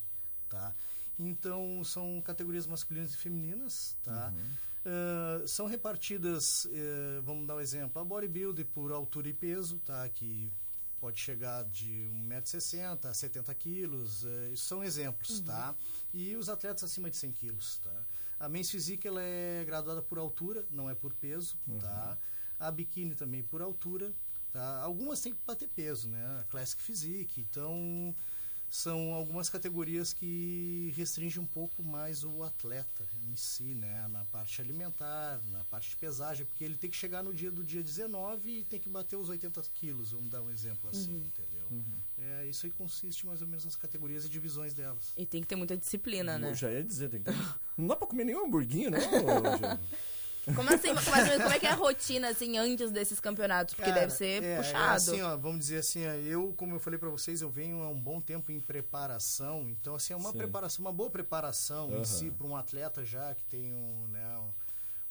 tá? 0.49 0.73
Então, 1.17 1.83
são 1.83 2.21
categorias 2.21 2.65
masculinas 2.65 3.13
e 3.13 3.17
femininas, 3.17 3.97
tá? 4.03 4.33
Ah, 4.85 5.43
são 5.45 5.67
repartidas, 5.67 6.67
eh, 6.71 7.21
vamos 7.23 7.45
dar 7.45 7.55
um 7.55 7.59
exemplo, 7.59 8.01
a 8.01 8.05
Bodybuilding 8.05 8.63
por 8.65 8.91
altura 8.91 9.29
e 9.29 9.33
peso, 9.33 9.77
tá? 9.79 10.07
Que 10.09 10.51
pode 10.99 11.19
chegar 11.19 11.63
de 11.65 12.09
1,60m 12.13 13.05
a 13.05 13.13
70 13.13 13.53
quilos, 13.55 14.25
eh, 14.25 14.51
isso 14.53 14.65
são 14.65 14.83
exemplos, 14.83 15.41
tá? 15.41 15.75
E 16.13 16.35
os 16.35 16.49
atletas 16.49 16.83
acima 16.85 17.09
de 17.09 17.17
100 17.17 17.31
quilos, 17.33 17.77
tá? 17.83 18.05
A 18.39 18.47
Men's 18.47 18.71
Physique, 18.71 19.07
ela 19.07 19.21
é 19.21 19.63
graduada 19.65 20.01
por 20.01 20.17
altura, 20.17 20.65
não 20.71 20.89
é 20.89 20.95
por 20.95 21.13
peso, 21.13 21.57
tá? 21.79 22.17
A 22.57 22.71
Bikini 22.71 23.13
também 23.15 23.43
por 23.43 23.61
altura, 23.61 24.13
tá? 24.51 24.81
Algumas 24.81 25.19
têm 25.19 25.33
que 25.33 25.39
bater 25.45 25.67
peso, 25.67 26.07
né? 26.09 26.39
A 26.39 26.43
Classic 26.45 26.81
Physique, 26.81 27.41
então 27.41 28.15
são 28.69 29.13
algumas 29.13 29.49
categorias 29.49 30.13
que 30.13 30.93
restringem 30.95 31.41
um 31.41 31.45
pouco 31.45 31.83
mais 31.83 32.23
o 32.23 32.43
atleta 32.43 33.03
em 33.29 33.35
si, 33.35 33.75
né? 33.75 34.07
Na 34.09 34.23
parte 34.25 34.61
alimentar, 34.61 35.41
na 35.51 35.63
parte 35.65 35.89
de 35.89 35.95
pesagem, 35.95 36.45
porque 36.45 36.63
ele 36.63 36.75
tem 36.75 36.89
que 36.89 36.95
chegar 36.95 37.23
no 37.23 37.33
dia 37.33 37.51
do 37.51 37.63
dia 37.63 37.81
19 37.81 38.49
e 38.49 38.63
tem 38.63 38.79
que 38.79 38.89
bater 38.89 39.15
os 39.15 39.29
80 39.29 39.61
quilos, 39.73 40.11
vamos 40.11 40.29
dar 40.29 40.41
um 40.41 40.49
exemplo 40.49 40.89
assim, 40.89 41.17
entendeu? 41.17 41.83
É, 42.17 42.45
isso 42.45 42.65
aí 42.65 42.71
consiste 42.71 43.25
mais 43.25 43.41
ou 43.41 43.47
menos 43.47 43.65
nas 43.65 43.75
categorias 43.75 44.25
e 44.25 44.29
divisões 44.29 44.73
delas. 44.73 45.13
E 45.17 45.25
tem 45.25 45.41
que 45.41 45.47
ter 45.47 45.55
muita 45.55 45.75
disciplina, 45.75 46.37
né? 46.37 46.51
Eu 46.51 46.55
já 46.55 46.71
ia 46.71 46.83
dizer, 46.83 47.09
tem 47.09 47.21
que 47.21 47.31
ter... 47.31 47.37
Não 47.77 47.87
dá 47.87 47.95
pra 47.95 48.07
comer 48.07 48.25
nenhum 48.25 48.45
hamburguinho, 48.45 48.91
não? 48.91 48.99
Como 50.55 50.69
assim, 50.69 50.87
menos, 50.87 51.05
como 51.41 51.53
é 51.53 51.59
que 51.59 51.65
é 51.65 51.71
a 51.71 51.75
rotina, 51.75 52.29
assim, 52.29 52.57
antes 52.57 52.91
desses 52.91 53.19
campeonatos? 53.19 53.75
Porque 53.75 53.89
Cara, 53.91 54.01
deve 54.01 54.13
ser 54.13 54.43
é, 54.43 54.55
puxado. 54.57 54.81
É 54.83 54.95
assim, 54.95 55.21
ó, 55.21 55.37
vamos 55.37 55.59
dizer 55.59 55.77
assim, 55.79 56.05
ó, 56.07 56.11
eu, 56.13 56.53
como 56.57 56.75
eu 56.75 56.79
falei 56.79 56.97
pra 56.97 57.09
vocês, 57.09 57.41
eu 57.41 57.49
venho 57.49 57.81
há 57.83 57.89
um 57.89 57.99
bom 57.99 58.19
tempo 58.19 58.51
em 58.51 58.59
preparação, 58.59 59.69
então 59.69 59.95
assim, 59.95 60.13
é 60.13 60.15
uma 60.15 60.31
Sim. 60.31 60.37
preparação, 60.37 60.85
uma 60.85 60.91
boa 60.93 61.09
preparação 61.09 61.89
Aham. 61.89 62.01
em 62.01 62.03
si 62.05 62.31
para 62.31 62.47
um 62.47 62.55
atleta 62.55 63.05
já 63.05 63.33
que 63.35 63.43
tem 63.43 63.73
um, 63.73 64.07
né, 64.07 64.37
um- 64.39 64.51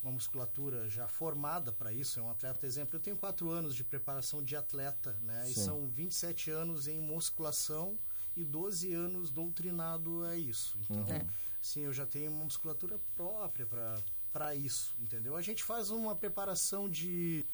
uma 0.03 0.12
musculatura 0.12 0.88
já 0.88 1.09
formada 1.09 1.73
para 1.73 1.93
isso, 1.93 2.21
é 2.21 2.23
um 2.23 2.31
atleta, 2.31 2.64
exemplo, 2.67 2.97
eu 2.97 3.01
tenho 3.01 3.17
quatro 3.17 3.51
anos 3.51 3.75
de 3.75 3.83
preparação 3.85 4.43
de 4.43 4.55
atleta, 4.57 5.17
né, 5.23 5.43
e 5.51 5.55
Sim. 5.55 5.64
são 5.64 5.88
27 5.88 6.51
anos 6.51 6.87
em 6.87 7.01
musculação 7.01 7.99
e 8.37 8.45
12 8.45 8.93
anos 8.93 9.31
doutrinado 9.31 10.23
a 10.25 10.37
isso. 10.37 10.79
Então, 10.83 11.03
Uhum. 11.03 11.27
sim, 11.61 11.81
eu 11.85 11.93
já 11.93 12.07
tenho 12.07 12.31
uma 12.31 12.45
musculatura 12.45 13.01
própria 13.17 13.67
para 13.67 13.97
para 14.33 14.55
isso, 14.55 14.95
entendeu? 15.01 15.37
A 15.37 15.43
gente 15.43 15.62
faz 15.64 15.91
uma 15.91 16.14
preparação 16.14 16.88
de 16.88 17.45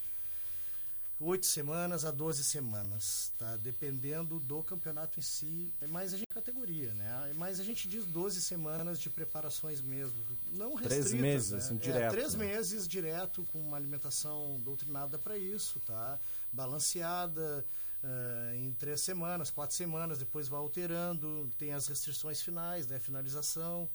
oito 1.21 1.47
semanas 1.47 2.05
a 2.05 2.11
12 2.11 2.45
semanas, 2.45 3.33
tá? 3.39 3.57
Dependendo 3.57 4.41
do 4.41 4.63
campeonato 4.63 5.19
em 5.19 5.23
si, 5.23 5.73
é 5.81 5.87
mais 5.87 6.13
a 6.13 6.17
gente 6.17 6.29
categoria, 6.35 6.93
né? 6.95 7.31
É 7.31 7.35
mais 7.35 7.61
a 7.61 7.65
gente 7.65 7.87
diz 7.89 8.05
12 8.05 8.43
semanas 8.43 8.99
de 8.99 9.09
preparações 9.09 9.81
mesmo, 9.81 10.15
não 10.53 10.77
Três 10.77 11.05
restritas, 11.05 11.21
meses, 11.21 11.51
né? 11.53 11.59
assim, 11.59 11.75
É, 11.77 11.79
direto, 11.79 12.11
três 12.11 12.35
né? 12.35 12.47
meses 12.47 12.89
direto 12.89 13.45
com 13.53 13.61
uma 13.61 13.77
alimentação 13.77 14.61
doutrinada 14.65 15.19
para 15.19 15.39
isso, 15.39 15.81
tá? 15.87 16.19
Balanceada 16.53 17.65
eh, 18.03 18.57
em 18.57 18.73
três 18.73 19.01
semanas, 19.01 19.51
quatro 19.51 19.75
semanas, 19.75 20.19
depois 20.19 20.49
vai 20.49 20.59
alterando, 20.59 21.51
tem 21.57 21.73
as 21.73 21.87
restrições 21.87 22.43
finais, 22.43 22.87
né? 22.87 22.99
Finalização. 22.99 23.89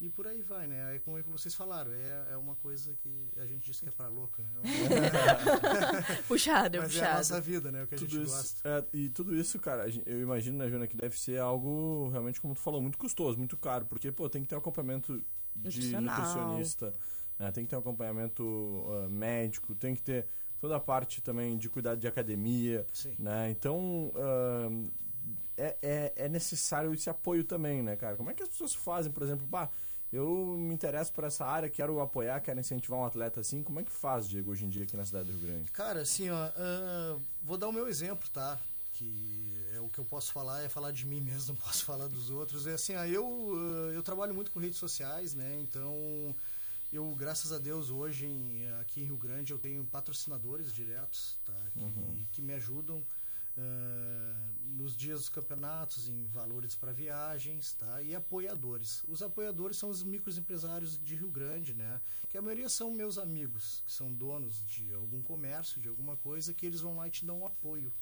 E 0.00 0.08
por 0.08 0.26
aí 0.26 0.40
vai, 0.40 0.66
né? 0.66 0.82
Aí, 0.86 0.98
como 0.98 1.18
é 1.18 1.22
que 1.22 1.28
vocês 1.28 1.54
falaram, 1.54 1.92
é, 1.92 2.28
é 2.32 2.36
uma 2.38 2.56
coisa 2.56 2.94
que 3.02 3.28
a 3.36 3.44
gente 3.44 3.66
diz 3.66 3.80
que 3.80 3.88
é 3.88 3.92
pra 3.92 4.08
louca. 4.08 4.42
Né? 4.42 4.62
Puxado, 6.26 6.78
é 6.78 6.80
Mas 6.80 6.96
é 6.96 6.98
a 6.98 7.00
puxado. 7.00 7.16
nossa 7.18 7.40
vida, 7.40 7.70
né? 7.70 7.82
O 7.82 7.86
que 7.86 7.96
a 7.96 7.98
gente 7.98 8.08
Tudo 8.08 8.22
isso, 8.22 8.34
gosta. 8.34 8.68
é, 8.68 8.84
e 8.96 9.08
tudo 9.10 9.36
isso, 9.36 9.58
cara, 9.58 9.84
a 9.84 9.88
eu 10.06 10.22
imagino, 10.22 10.56
né, 10.56 10.70
Juna, 10.70 10.86
que 10.86 10.96
deve 10.96 11.20
ser 11.20 11.38
algo 11.38 12.08
realmente, 12.08 12.40
como 12.40 12.54
tu 12.54 12.60
falou, 12.60 12.80
muito 12.80 12.96
custoso, 12.96 13.36
muito 13.36 13.58
caro, 13.58 13.84
porque, 13.84 14.10
pô, 14.10 14.26
tem 14.30 14.40
que 14.40 14.48
ter 14.48 14.54
um 14.54 14.58
acompanhamento 14.58 15.22
de 15.54 15.94
nutricionista, 15.94 16.94
né, 17.38 17.52
tem 17.52 17.64
que 17.64 17.70
ter 17.70 17.76
um 17.76 17.80
acompanhamento 17.80 18.86
ah, 18.88 19.08
médico, 19.10 19.74
tem 19.74 19.94
que 19.94 20.02
ter 20.02 20.26
toda 20.58 20.76
a 20.76 20.80
parte 20.80 21.20
também 21.20 21.58
de 21.58 21.68
cuidado 21.68 21.98
de 21.98 22.08
academia, 22.08 22.86
Sim. 22.92 23.14
né, 23.18 23.50
então 23.50 24.12
ah, 24.16 24.70
é, 25.58 25.76
é, 25.82 26.12
é 26.16 26.28
necessário 26.28 26.94
esse 26.94 27.10
apoio 27.10 27.44
também, 27.44 27.82
né, 27.82 27.96
cara? 27.96 28.16
Como 28.16 28.30
é 28.30 28.34
que 28.34 28.42
as 28.42 28.48
pessoas 28.48 28.74
fazem, 28.74 29.12
por 29.12 29.22
exemplo, 29.22 29.46
bah, 29.46 29.70
eu 30.12 30.56
me 30.58 30.74
interesso 30.74 31.12
por 31.12 31.24
essa 31.24 31.44
área, 31.44 31.68
quero 31.68 32.00
apoiar, 32.00 32.40
quero 32.40 32.58
incentivar 32.60 32.98
um 32.98 33.04
atleta 33.04 33.40
assim, 33.40 33.62
como 33.62 33.80
é 33.80 33.84
que 33.84 33.92
faz, 33.92 34.28
Diego, 34.28 34.50
hoje 34.50 34.64
em 34.64 34.68
dia 34.68 34.82
aqui 34.84 34.96
na 34.96 35.04
cidade 35.04 35.30
do 35.30 35.38
Rio 35.38 35.46
Grande? 35.46 35.70
Cara, 35.72 36.00
assim, 36.02 36.28
ó, 36.30 36.36
ah, 36.56 37.18
vou 37.42 37.56
dar 37.56 37.68
o 37.68 37.72
meu 37.72 37.86
exemplo, 37.88 38.28
tá? 38.30 38.58
Que 38.94 39.54
é 39.74 39.80
o 39.80 39.88
que 39.88 39.98
eu 39.98 40.04
posso 40.04 40.32
falar, 40.32 40.62
é 40.62 40.68
falar 40.68 40.90
de 40.90 41.06
mim 41.06 41.20
mesmo, 41.22 41.54
não 41.54 41.56
posso 41.62 41.84
falar 41.84 42.06
dos 42.08 42.28
outros. 42.30 42.66
É 42.66 42.74
assim, 42.74 42.94
ó, 42.96 43.04
eu, 43.04 43.52
ah, 43.54 43.92
eu 43.94 44.02
trabalho 44.02 44.34
muito 44.34 44.50
com 44.50 44.58
redes 44.60 44.78
sociais, 44.78 45.34
né? 45.34 45.58
Então, 45.60 46.34
eu, 46.92 47.08
graças 47.14 47.52
a 47.52 47.58
Deus, 47.58 47.88
hoje 47.88 48.26
em- 48.26 48.68
aqui 48.80 49.00
em 49.02 49.04
Rio 49.04 49.16
Grande, 49.16 49.52
eu 49.52 49.58
tenho 49.58 49.84
patrocinadores 49.84 50.72
diretos, 50.72 51.36
tá? 51.46 51.54
Que, 51.72 52.26
que 52.32 52.42
me 52.42 52.52
ajudam 52.54 53.00
ah, 53.56 54.50
nos 54.80 54.96
dias 54.96 55.20
dos 55.20 55.28
campeonatos, 55.28 56.08
em 56.08 56.26
valores 56.26 56.74
para 56.74 56.92
viagens, 56.92 57.74
tá? 57.74 58.02
E 58.02 58.14
apoiadores. 58.14 59.02
Os 59.06 59.22
apoiadores 59.22 59.76
são 59.76 59.90
os 59.90 60.02
microempresários 60.02 60.98
de 60.98 61.14
Rio 61.14 61.30
Grande, 61.30 61.74
né? 61.74 62.00
Que 62.28 62.38
a 62.38 62.42
maioria 62.42 62.68
são 62.68 62.90
meus 62.90 63.18
amigos, 63.18 63.82
que 63.86 63.92
são 63.92 64.12
donos 64.12 64.64
de 64.64 64.92
algum 64.94 65.22
comércio, 65.22 65.80
de 65.80 65.88
alguma 65.88 66.16
coisa, 66.16 66.54
que 66.54 66.64
eles 66.64 66.80
vão 66.80 66.96
lá 66.96 67.06
e 67.08 67.10
te 67.10 67.26
dão 67.26 67.40
um 67.40 67.46
apoio. 67.46 67.92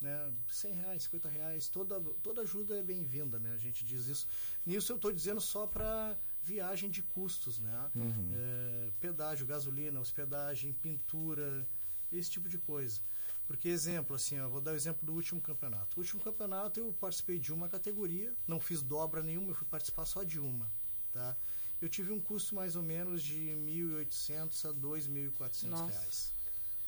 Né? 0.00 0.32
100 0.46 0.74
reais, 0.74 1.02
50 1.04 1.28
reais, 1.28 1.68
toda, 1.68 2.00
toda 2.22 2.42
ajuda 2.42 2.76
é 2.78 2.82
bem-vinda, 2.84 3.40
né? 3.40 3.52
A 3.52 3.58
gente 3.58 3.84
diz 3.84 4.06
isso. 4.06 4.28
Nisso 4.64 4.92
eu 4.92 4.96
estou 4.96 5.12
dizendo 5.12 5.40
só 5.40 5.66
para 5.66 6.16
viagem 6.40 6.88
de 6.88 7.02
custos, 7.02 7.58
né? 7.58 7.90
É, 8.32 8.92
pedágio, 9.00 9.44
gasolina, 9.44 9.98
hospedagem, 9.98 10.72
pintura, 10.72 11.66
esse 12.12 12.30
tipo 12.30 12.48
de 12.48 12.58
coisa. 12.58 13.00
Porque, 13.48 13.66
exemplo, 13.70 14.14
assim, 14.14 14.38
ó, 14.38 14.46
vou 14.46 14.60
dar 14.60 14.72
o 14.72 14.76
exemplo 14.76 15.04
do 15.06 15.14
último 15.14 15.40
campeonato. 15.40 15.96
O 15.96 16.00
último 16.02 16.22
campeonato 16.22 16.78
eu 16.78 16.92
participei 17.00 17.38
de 17.38 17.50
uma 17.50 17.66
categoria, 17.66 18.32
não 18.46 18.60
fiz 18.60 18.82
dobra 18.82 19.22
nenhuma, 19.22 19.50
eu 19.50 19.54
fui 19.54 19.66
participar 19.66 20.04
só 20.04 20.22
de 20.22 20.38
uma, 20.38 20.70
tá? 21.14 21.34
Eu 21.80 21.88
tive 21.88 22.12
um 22.12 22.20
custo 22.20 22.54
mais 22.54 22.76
ou 22.76 22.82
menos 22.82 23.22
de 23.22 23.54
1.800 23.66 24.68
a 24.68 24.74
2.400 24.74 25.68
Nossa. 25.68 25.86
reais. 25.86 26.32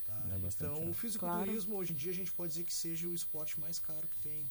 tá? 0.07 0.23
É 0.35 0.39
bastante, 0.39 0.71
então, 0.71 0.85
né? 0.85 0.91
o 0.91 0.95
fisiculturismo 0.95 1.77
hoje 1.77 1.93
em 1.93 1.97
dia 1.97 2.13
a 2.13 2.15
gente 2.15 2.31
pode 2.33 2.53
dizer 2.53 2.65
que 2.65 2.75
seja 2.75 3.09
o 3.09 3.15
esporte 3.15 3.59
mais 3.59 3.79
caro 3.79 4.07
que 4.07 4.29
tem 4.29 4.45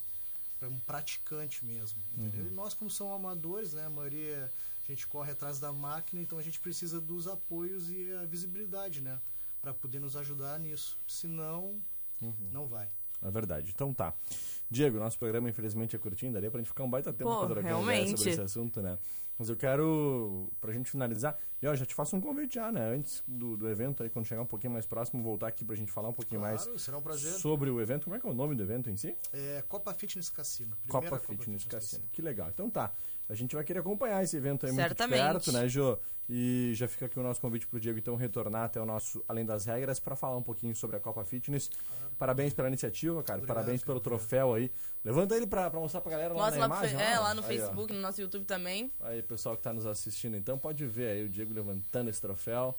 para 0.60 0.68
um 0.68 0.80
praticante 0.80 1.64
mesmo, 1.64 2.02
entendeu? 2.18 2.42
Uhum. 2.48 2.52
E 2.52 2.56
nós 2.56 2.74
como 2.74 2.90
somos 2.90 3.16
amadores, 3.16 3.74
né, 3.74 3.86
a 3.86 3.90
maioria 3.90 4.52
a 4.84 4.92
gente 4.92 5.06
corre 5.06 5.32
atrás 5.32 5.60
da 5.60 5.72
máquina, 5.72 6.22
então 6.24 6.40
a 6.40 6.42
gente 6.42 6.60
precisa 6.60 7.00
dos 7.00 7.28
apoios 7.28 7.88
e 7.92 8.12
a 8.14 8.26
visibilidade, 8.26 9.00
né, 9.00 9.22
para 9.62 9.74
poder 9.76 10.00
nos 10.00 10.16
ajudar 10.16 10.58
nisso. 10.58 10.98
Senão, 11.08 11.80
Uhum. 12.22 12.34
não 12.52 12.68
vai. 12.68 12.88
É 13.22 13.30
verdade. 13.30 13.72
Então 13.74 13.94
tá. 13.94 14.14
Diego, 14.70 14.98
nosso 15.00 15.18
programa 15.20 15.50
infelizmente 15.50 15.96
é 15.96 16.00
curtinho, 16.00 16.32
daria 16.32 16.50
pra 16.50 16.60
gente 16.60 16.68
ficar 16.70 16.84
um 16.84 16.90
baita 16.90 17.12
tempo 17.12 17.30
Pô, 17.30 17.38
pra 17.40 17.46
trocar 17.48 17.60
ideia 17.62 17.76
realmente. 17.76 18.18
sobre 18.18 18.32
esse 18.32 18.42
assunto, 18.42 18.82
né? 18.82 18.98
Mas 19.38 19.50
eu 19.50 19.56
quero, 19.56 20.52
pra 20.62 20.72
gente 20.74 20.92
finalizar, 20.92 21.38
e 21.62 21.68
ó, 21.68 21.76
já 21.76 21.86
te 21.86 21.94
faço 21.96 22.16
um 22.16 22.22
convite 22.22 22.56
já, 22.56 22.72
né? 22.72 22.94
Antes 22.96 23.24
do, 23.28 23.58
do 23.58 23.70
evento 23.70 24.04
aí, 24.04 24.10
quando 24.10 24.26
chegar 24.26 24.42
um 24.42 24.46
pouquinho 24.46 24.74
mais 24.74 24.86
próximo, 24.86 25.22
voltar 25.22 25.48
aqui 25.48 25.64
pra 25.66 25.76
gente 25.76 25.92
falar 25.92 26.10
um 26.10 26.14
pouquinho 26.14 26.42
Claro, 26.42 26.56
mais 26.70 26.82
será 26.82 26.98
um 26.98 27.02
prazer. 27.02 27.32
sobre 27.34 27.70
o 27.70 27.82
evento. 27.82 28.06
Como 28.06 28.16
é 28.16 28.20
que 28.20 28.26
é 28.28 28.30
o 28.30 28.34
nome 28.34 28.56
do 28.56 28.64
evento 28.64 28.90
em 28.90 28.96
si? 28.98 29.16
É 29.34 29.64
Copa 29.68 29.94
Fitness 29.94 30.30
Cassino. 30.30 30.76
primeira 30.84 31.10
Copa 31.18 31.20
Fitness 31.34 31.66
Cassino. 31.66 32.04
Que 32.12 32.22
legal. 32.22 32.50
Então 32.50 32.70
tá. 32.70 32.92
A 33.28 33.36
gente 33.36 33.54
vai 33.56 33.64
querer 33.64 33.80
acompanhar 33.80 34.24
esse 34.24 34.36
evento 34.36 34.66
aí 34.66 34.72
muito 34.72 34.82
de 34.82 34.88
Certamente. 34.88 35.22
perto, 35.22 35.52
né, 35.52 35.68
Jô? 35.70 36.00
E 36.32 36.72
já 36.76 36.88
fica 36.88 37.06
aqui 37.08 37.20
o 37.20 37.24
nosso 37.24 37.40
convite 37.42 37.66
pro 37.68 37.80
Diego, 37.80 37.98
então, 37.98 38.16
retornar 38.16 38.64
até 38.66 38.80
o 38.80 38.86
nosso 38.86 39.24
Além 39.28 39.46
das 39.46 39.66
Regras 39.66 40.00
para 40.00 40.16
falar 40.16 40.38
um 40.38 40.42
pouquinho 40.44 40.76
sobre 40.76 40.96
a 40.98 41.00
Copa 41.00 41.24
Fitness. 41.24 41.70
Parabéns 42.18 42.54
pela 42.54 42.68
iniciativa, 42.68 43.22
cara. 43.24 43.40
Obrigado, 43.40 43.56
Parabéns 43.56 43.84
pelo 43.84 44.00
cara. 44.00 44.16
troféu 44.18 44.54
aí. 44.54 44.72
Levanta 45.04 45.36
ele 45.36 45.48
pra, 45.48 45.70
pra 45.72 45.80
mostrar 45.80 46.02
pra 46.02 46.12
galera 46.12 46.34
lá 46.34 46.42
Mostra 46.46 46.60
na 46.60 46.68
lá, 46.68 46.76
pro 46.80 46.88
fe- 46.88 46.94
imagem. 46.94 47.14
é, 47.14 47.20
ó. 47.20 47.24
lá 47.24 47.34
no 47.34 47.42
Aí, 47.42 47.46
ó. 47.46 47.48
Facebook, 47.50 47.94
no 47.94 48.00
nosso 48.02 48.22
YouTube 48.22 48.46
também. 48.46 48.92
Aí, 49.02 49.22
pessoal 49.24 49.56
que 49.56 49.64
tá 49.64 49.72
nos 49.74 49.86
assistindo, 49.88 50.36
então, 50.38 50.58
pode 50.58 50.86
ver 50.86 51.10
aí 51.12 51.24
o 51.26 51.30
Diego 51.30 51.49
levantando 51.54 52.10
esse 52.10 52.22
troféu. 52.22 52.76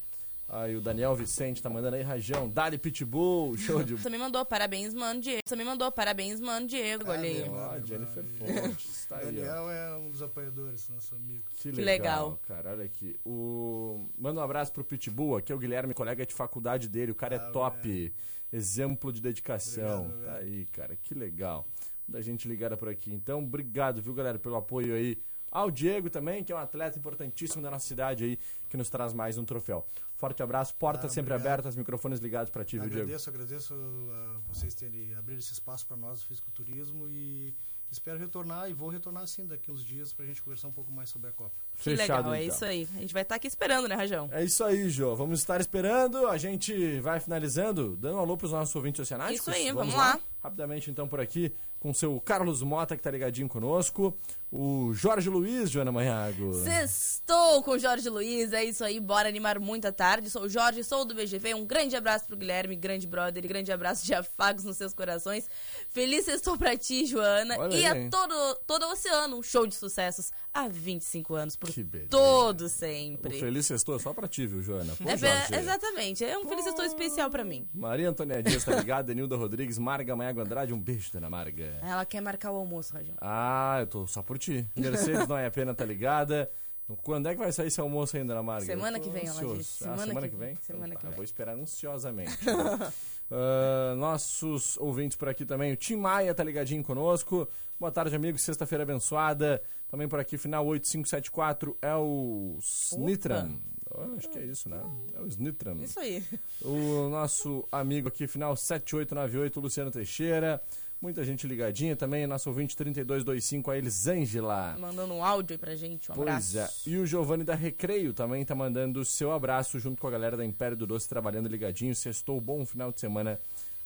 Aí 0.52 0.74
o 0.74 0.80
Daniel 0.80 1.14
Vicente 1.14 1.62
tá 1.62 1.70
mandando 1.70 1.94
aí, 1.94 2.02
Rajão, 2.02 2.48
Dali 2.48 2.76
Pitbull, 2.76 3.54
show 3.58 3.84
de 3.84 3.94
Você 3.94 4.10
me 4.10 4.18
mandou 4.18 4.44
parabéns, 4.44 4.92
mano, 4.92 5.20
Diego. 5.20 5.42
Você 5.46 5.54
me 5.54 5.62
mandou 5.62 5.92
parabéns, 5.92 6.40
mano, 6.40 6.66
Diego. 6.66 7.08
Olha 7.08 7.22
aí. 7.22 7.44
Ó, 7.48 7.78
Jennifer 7.86 8.24
Fontes, 8.24 9.06
tá 9.06 9.18
aí, 9.18 9.26
ó. 9.26 9.30
Daniel 9.30 9.70
é 9.70 9.96
um 9.96 10.10
dos 10.10 10.20
apoiadores, 10.22 10.88
nosso 10.88 11.14
amigo. 11.14 11.44
Que 11.54 11.70
Que 11.70 11.80
legal, 11.80 12.30
legal. 12.30 12.40
cara. 12.48 12.70
Olha 12.72 12.84
aqui. 12.84 13.16
O... 13.24 14.08
Manda 14.18 14.40
um 14.40 14.42
abraço 14.42 14.72
pro 14.72 14.82
Pitbull. 14.82 15.36
Aqui 15.36 15.52
é 15.52 15.54
o 15.54 15.58
Guilherme, 15.58 15.94
colega 15.94 16.26
de 16.26 16.34
faculdade 16.34 16.88
dele. 16.88 17.12
O 17.12 17.14
cara 17.14 17.36
é 17.36 17.38
top. 17.52 18.12
Exemplo 18.52 19.12
de 19.12 19.20
dedicação. 19.20 20.06
Obrigado, 20.06 20.24
tá 20.24 20.34
aí, 20.38 20.66
cara. 20.72 20.96
Que 20.96 21.14
legal. 21.14 21.64
Da 22.08 22.20
gente 22.20 22.48
ligada 22.48 22.76
por 22.76 22.88
aqui. 22.88 23.12
Então, 23.14 23.38
obrigado, 23.38 24.02
viu, 24.02 24.12
galera, 24.12 24.36
pelo 24.36 24.56
apoio 24.56 24.96
aí. 24.96 25.16
Ao 25.50 25.70
Diego 25.70 26.08
também, 26.08 26.44
que 26.44 26.52
é 26.52 26.54
um 26.54 26.58
atleta 26.58 26.98
importantíssimo 26.98 27.62
da 27.62 27.70
nossa 27.70 27.86
cidade 27.86 28.24
aí, 28.24 28.38
que 28.68 28.76
nos 28.76 28.88
traz 28.88 29.12
mais 29.12 29.36
um 29.36 29.44
troféu. 29.44 29.84
Forte 30.16 30.42
abraço, 30.42 30.74
portas 30.76 31.10
Ah, 31.10 31.14
sempre 31.14 31.34
abertas, 31.34 31.74
microfones 31.74 32.20
ligados 32.20 32.50
pra 32.50 32.64
ti, 32.64 32.78
viu, 32.78 32.88
Diego? 32.88 33.02
Agradeço, 33.04 33.30
agradeço 33.30 33.74
a 33.74 34.40
vocês 34.52 34.74
terem 34.74 35.14
abrido 35.14 35.38
esse 35.40 35.52
espaço 35.52 35.86
para 35.86 35.96
nós 35.96 36.20
do 36.20 36.26
fisiculturismo 36.26 37.08
e 37.08 37.54
espero 37.90 38.18
retornar 38.18 38.70
e 38.70 38.72
vou 38.72 38.88
retornar 38.88 39.26
sim 39.26 39.46
daqui 39.46 39.70
uns 39.70 39.84
dias 39.84 40.12
pra 40.12 40.24
gente 40.24 40.42
conversar 40.42 40.68
um 40.68 40.72
pouco 40.72 40.92
mais 40.92 41.08
sobre 41.08 41.30
a 41.30 41.32
Copa. 41.32 41.54
Que 41.80 41.90
legal, 41.90 42.32
é 42.34 42.44
isso 42.44 42.64
aí. 42.64 42.88
A 42.96 43.00
gente 43.00 43.12
vai 43.12 43.22
estar 43.22 43.36
aqui 43.36 43.46
esperando, 43.46 43.88
né, 43.88 43.94
Rajão? 43.94 44.28
É 44.32 44.44
isso 44.44 44.62
aí, 44.62 44.88
Jô. 44.90 45.16
Vamos 45.16 45.40
estar 45.40 45.60
esperando. 45.60 46.26
A 46.26 46.36
gente 46.36 47.00
vai 47.00 47.20
finalizando, 47.20 47.96
dando 47.96 48.16
um 48.16 48.20
alô 48.20 48.36
pros 48.36 48.52
nossos 48.52 48.74
ouvintes 48.74 49.00
oceanáticos. 49.00 49.40
Isso 49.40 49.50
aí, 49.50 49.72
vamos 49.72 49.94
lá. 49.94 50.18
Rapidamente, 50.42 50.90
então, 50.90 51.06
por 51.06 51.20
aqui, 51.20 51.52
com 51.78 51.90
o 51.90 51.94
seu 51.94 52.18
Carlos 52.20 52.62
Mota, 52.62 52.96
que 52.96 53.02
tá 53.02 53.10
ligadinho 53.10 53.48
conosco. 53.48 54.16
O 54.52 54.92
Jorge 54.94 55.28
Luiz, 55.28 55.70
Joana 55.70 55.92
Manhago. 55.92 56.52
Sextou 56.54 57.62
com 57.62 57.72
o 57.72 57.78
Jorge 57.78 58.08
Luiz, 58.08 58.52
é 58.52 58.64
isso 58.64 58.82
aí, 58.82 58.98
bora 58.98 59.28
animar 59.28 59.60
muito 59.60 59.86
a 59.86 59.92
tarde. 59.92 60.28
Sou 60.28 60.42
o 60.42 60.48
Jorge, 60.48 60.82
sou 60.82 61.04
do 61.04 61.14
BGV. 61.14 61.54
Um 61.54 61.64
grande 61.64 61.94
abraço 61.94 62.26
pro 62.26 62.36
Guilherme, 62.36 62.74
grande 62.74 63.06
brother, 63.06 63.46
grande 63.46 63.70
abraço 63.70 64.04
de 64.04 64.12
afagos 64.12 64.64
nos 64.64 64.76
seus 64.76 64.92
corações. 64.92 65.48
Feliz 65.88 66.24
sextou 66.24 66.58
pra 66.58 66.76
ti, 66.76 67.06
Joana, 67.06 67.56
Olha 67.58 67.76
e 67.76 67.79
aí, 67.86 68.10
todo, 68.10 68.54
todo 68.66 68.86
o 68.86 68.92
oceano. 68.92 69.38
Um 69.38 69.42
show 69.42 69.66
de 69.66 69.74
sucessos 69.74 70.30
há 70.52 70.68
25 70.68 71.34
anos, 71.34 71.56
por 71.56 71.70
todo 72.08 72.62
O 72.62 72.68
sempre. 72.68 73.38
Feliz 73.38 73.66
Sextou 73.66 73.96
é 73.96 73.98
só 73.98 74.12
pra 74.12 74.26
ti, 74.28 74.46
viu, 74.46 74.62
Joana? 74.62 74.94
Pô, 74.96 75.08
É, 75.08 75.58
exatamente, 75.58 76.24
é 76.24 76.38
um 76.38 76.46
feliz 76.48 76.64
sextou 76.64 76.84
especial 76.84 77.30
pra 77.30 77.44
mim. 77.44 77.68
Maria 77.72 78.08
Antônia 78.10 78.42
Dias 78.42 78.64
tá 78.64 78.74
ligada, 78.76 79.14
Nilda 79.14 79.36
Rodrigues, 79.36 79.78
Marga 79.78 80.16
Manhago 80.16 80.40
Andrade. 80.40 80.72
Um 80.72 80.80
beijo, 80.80 81.12
dona 81.12 81.30
Marga. 81.30 81.78
Ela 81.82 82.04
quer 82.04 82.20
marcar 82.20 82.50
o 82.50 82.56
almoço, 82.56 82.92
Rajão. 82.94 83.14
Ah, 83.20 83.78
eu 83.80 83.86
tô 83.86 84.06
só 84.06 84.22
por 84.22 84.38
ti. 84.38 84.66
Mercedes 84.76 85.26
não 85.28 85.36
é 85.36 85.46
a 85.46 85.50
pena, 85.50 85.74
tá 85.74 85.84
ligada. 85.84 86.50
Quando 86.96 87.28
é 87.28 87.32
que 87.34 87.38
vai 87.40 87.52
sair 87.52 87.68
esse 87.68 87.80
almoço 87.80 88.16
ainda, 88.16 88.32
Ana 88.32 88.42
Marga? 88.42 88.66
Semana 88.66 88.98
que 89.00 89.08
vem, 89.10 89.22
ela 89.26 89.30
ansioso. 89.36 89.58
disse. 89.58 89.76
Ah, 89.84 89.84
Semana 89.84 90.06
semana 90.06 90.28
que 90.28 90.32
que 90.34 90.38
vem. 90.38 90.54
vem? 90.54 90.62
Semana 90.62 90.86
Então 90.86 90.96
que 90.98 91.02
tá, 91.02 91.08
vem. 91.08 91.16
Vou 91.16 91.24
esperar 91.24 91.54
ansiosamente. 91.56 92.38
Ah, 93.32 93.94
nossos 93.96 94.76
ouvintes 94.78 95.16
por 95.16 95.28
aqui 95.28 95.44
também. 95.46 95.72
O 95.72 95.76
Tim 95.76 95.94
Maia 95.94 96.34
tá 96.34 96.42
ligadinho 96.42 96.82
conosco. 96.82 97.48
Boa 97.78 97.92
tarde, 97.92 98.16
amigos. 98.16 98.42
Sexta-feira 98.42 98.82
abençoada. 98.82 99.62
Também 99.88 100.08
por 100.08 100.18
aqui, 100.18 100.36
final 100.36 100.66
8574 100.66 101.76
é 101.80 101.94
o 101.94 102.58
Snitram. 102.60 103.60
Oh, 103.88 104.16
acho 104.16 104.28
que 104.30 104.38
é 104.38 104.44
isso, 104.46 104.68
né? 104.68 104.82
É 105.14 105.20
o 105.20 105.26
Snitram. 105.28 105.80
Isso 105.80 106.00
aí. 106.00 106.24
O 106.62 107.08
nosso 107.08 107.64
amigo 107.70 108.08
aqui, 108.08 108.26
final 108.26 108.56
7898, 108.56 109.60
Luciano 109.60 109.90
Teixeira. 109.92 110.60
Muita 111.00 111.24
gente 111.24 111.46
ligadinha 111.46 111.96
também. 111.96 112.26
Nosso 112.26 112.50
ouvinte 112.50 112.76
3225, 112.76 113.70
a 113.70 113.78
Elisângela. 113.78 114.76
Mandando 114.78 115.14
um 115.14 115.24
áudio 115.24 115.54
aí 115.54 115.58
pra 115.58 115.74
gente, 115.74 116.12
um 116.12 116.14
Pois 116.14 116.28
abraço. 116.54 116.58
é. 116.58 116.90
E 116.90 116.98
o 116.98 117.06
Giovanni 117.06 117.42
da 117.42 117.54
Recreio 117.54 118.12
também 118.12 118.44
tá 118.44 118.54
mandando 118.54 119.00
o 119.00 119.04
seu 119.04 119.32
abraço 119.32 119.78
junto 119.78 120.00
com 120.00 120.06
a 120.06 120.10
galera 120.10 120.36
da 120.36 120.44
Império 120.44 120.76
do 120.76 120.86
Doce 120.86 121.08
trabalhando 121.08 121.48
ligadinho. 121.48 121.94
Sextou, 121.94 122.38
bom 122.40 122.66
final 122.66 122.92
de 122.92 123.00
semana 123.00 123.40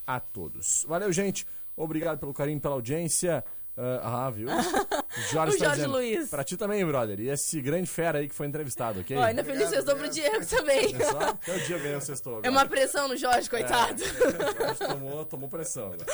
a 0.05 0.19
todos. 0.19 0.85
Valeu, 0.89 1.13
gente. 1.13 1.47
Obrigado 1.77 2.19
pelo 2.19 2.35
carinho, 2.35 2.61
pela 2.61 2.75
audiência. 2.75 3.45
Ah, 3.77 4.27
ah, 4.27 4.31
viu? 4.31 4.49
Jorge 5.33 5.57
O 5.57 5.59
tá 5.59 5.65
Jorge 5.67 5.75
dizendo, 5.77 5.93
Luiz. 5.93 6.29
Pra 6.31 6.43
ti 6.45 6.57
também, 6.57 6.85
brother. 6.85 7.21
E 7.21 7.29
esse 7.29 7.61
grande 7.61 7.89
fera 7.89 8.19
aí 8.19 8.29
que 8.29 8.35
foi 8.35 8.47
entrevistado, 8.49 9.01
ok? 9.01 9.17
Ainda 9.17 9.45
feliz 9.45 9.69
sextou 9.69 9.95
pro 9.97 10.09
Diego 10.09 10.45
também. 10.47 10.95
É 10.95 11.05
só 11.05 11.19
até 11.21 11.57
o 11.57 11.61
dia 11.61 11.79
ganhou 11.79 11.99
o 11.99 12.01
sextou. 12.01 12.41
É 12.43 12.51
uma 12.51 12.67
pressão 12.67 13.07
no 13.09 13.17
Jorge, 13.17 13.49
coitado. 13.49 14.03
É, 14.03 14.65
Jorge 14.65 14.79
tomou, 14.81 15.25
tomou 15.25 15.49
pressão 15.49 15.93
agora. 15.93 16.07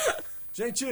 Gente, 0.53 0.85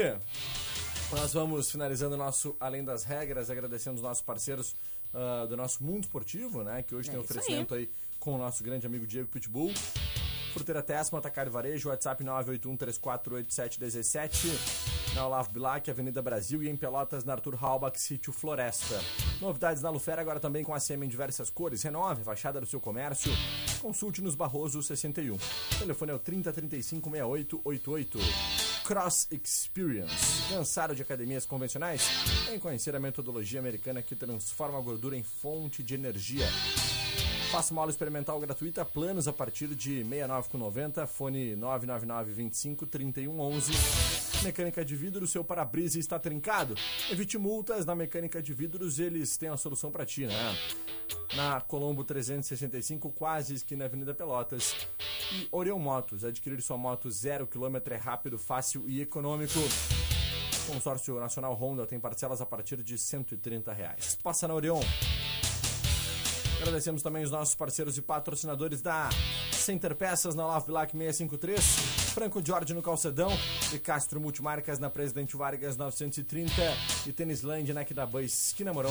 nós 1.12 1.32
vamos 1.32 1.70
finalizando 1.70 2.14
o 2.14 2.18
nosso 2.18 2.56
Além 2.60 2.84
das 2.84 3.02
Regras, 3.04 3.50
agradecendo 3.50 3.96
os 3.96 4.02
nossos 4.02 4.22
parceiros 4.22 4.74
ah, 5.12 5.46
do 5.48 5.56
nosso 5.56 5.82
mundo 5.82 6.04
esportivo, 6.04 6.62
né? 6.62 6.82
Que 6.82 6.94
hoje 6.94 7.08
É 7.08 7.12
tem 7.12 7.20
isso 7.20 7.30
oferecimento 7.32 7.74
aí. 7.74 7.90
com 8.20 8.34
o 8.34 8.38
nosso 8.38 8.62
grande 8.62 8.86
amigo 8.86 9.06
Diego 9.06 9.28
Pitbull. 9.28 9.72
Fruteira 10.52 10.82
Tesma, 10.82 11.18
Atacar 11.18 11.46
e 11.46 11.50
Varejo, 11.50 11.88
WhatsApp 11.90 12.24
981348717. 12.24 14.48
Na 15.14 15.26
Olavo 15.26 15.50
Bilac, 15.52 15.90
Avenida 15.90 16.22
Brasil 16.22 16.62
e 16.62 16.68
em 16.68 16.76
Pelotas, 16.76 17.24
na 17.24 17.32
Arthur 17.34 17.56
Halbach, 17.62 17.98
Sítio 18.00 18.32
Floresta. 18.32 18.98
Novidades 19.40 19.82
na 19.82 19.90
Lufera 19.90 20.20
agora 20.22 20.40
também 20.40 20.64
com 20.64 20.72
a 20.74 20.80
CM 20.80 21.04
em 21.04 21.08
diversas 21.08 21.50
cores. 21.50 21.82
Renove, 21.82 22.22
fachada 22.24 22.60
do 22.60 22.66
seu 22.66 22.80
comércio. 22.80 23.30
Consulte 23.80 24.22
nos 24.22 24.34
Barroso 24.34 24.82
61. 24.82 25.34
O 25.34 25.38
telefone 25.78 26.12
é 26.12 26.14
o 26.14 26.18
3035 26.18 27.10
6888. 27.10 28.18
Cross 28.88 29.28
Experience. 29.30 30.48
Cansado 30.48 30.94
de 30.94 31.02
academias 31.02 31.44
convencionais? 31.44 32.08
Vem 32.48 32.58
conhecer 32.58 32.96
a 32.96 32.98
metodologia 32.98 33.60
americana 33.60 34.00
que 34.00 34.16
transforma 34.16 34.78
a 34.78 34.80
gordura 34.80 35.14
em 35.14 35.22
fonte 35.22 35.82
de 35.82 35.94
energia. 35.94 36.46
Faça 37.52 37.74
uma 37.74 37.82
aula 37.82 37.90
experimental 37.90 38.40
gratuita, 38.40 38.86
planos 38.86 39.28
a 39.28 39.32
partir 39.32 39.66
de 39.74 40.02
69,90, 40.02 41.06
fone 41.06 41.54
999 41.54 42.32
25 42.32 42.86
3111. 42.86 44.17
Mecânica 44.42 44.84
de 44.84 44.94
vidro, 44.94 45.26
seu 45.26 45.42
para-brisa 45.44 45.98
está 45.98 46.18
trincado? 46.18 46.74
Evite 47.10 47.36
multas, 47.36 47.84
na 47.84 47.94
mecânica 47.94 48.40
de 48.40 48.54
vidros 48.54 48.98
eles 48.98 49.36
têm 49.36 49.48
a 49.48 49.56
solução 49.56 49.90
para 49.90 50.06
ti, 50.06 50.26
né? 50.26 50.56
Na 51.36 51.60
Colombo 51.60 52.04
365, 52.04 53.10
quase 53.12 53.54
esquina 53.54 53.84
Avenida 53.84 54.14
Pelotas. 54.14 54.74
E 55.32 55.48
Orion 55.50 55.78
Motos, 55.78 56.24
adquirir 56.24 56.62
sua 56.62 56.78
moto 56.78 57.10
zero 57.10 57.46
quilômetro 57.46 57.92
é 57.92 57.96
rápido, 57.96 58.38
fácil 58.38 58.88
e 58.88 59.00
econômico. 59.00 59.58
Consórcio 60.66 61.18
Nacional 61.18 61.54
Honda 61.54 61.86
tem 61.86 61.98
parcelas 61.98 62.40
a 62.40 62.46
partir 62.46 62.82
de 62.82 62.96
130 62.96 63.72
reais. 63.72 64.18
Passa 64.22 64.46
na 64.46 64.54
Orion. 64.54 64.80
Agradecemos 66.60 67.02
também 67.02 67.24
os 67.24 67.30
nossos 67.30 67.54
parceiros 67.54 67.96
e 67.98 68.02
patrocinadores 68.02 68.82
da 68.82 69.08
Center 69.52 69.94
Peças 69.94 70.34
na 70.34 70.44
Olavo 70.44 70.66
Bilac 70.66 70.92
653, 70.92 71.97
Franco 72.18 72.44
Jorge 72.44 72.74
no 72.74 72.82
Calcedão 72.82 73.30
e 73.72 73.78
Castro 73.78 74.20
Multimarcas 74.20 74.80
na 74.80 74.90
Presidente 74.90 75.36
Vargas 75.36 75.76
930 75.76 76.50
e 77.06 77.12
Tênisland 77.12 77.72
na 77.72 77.82
Equidaban 77.82 78.22
Esquina 78.22 78.72
Morão. 78.72 78.90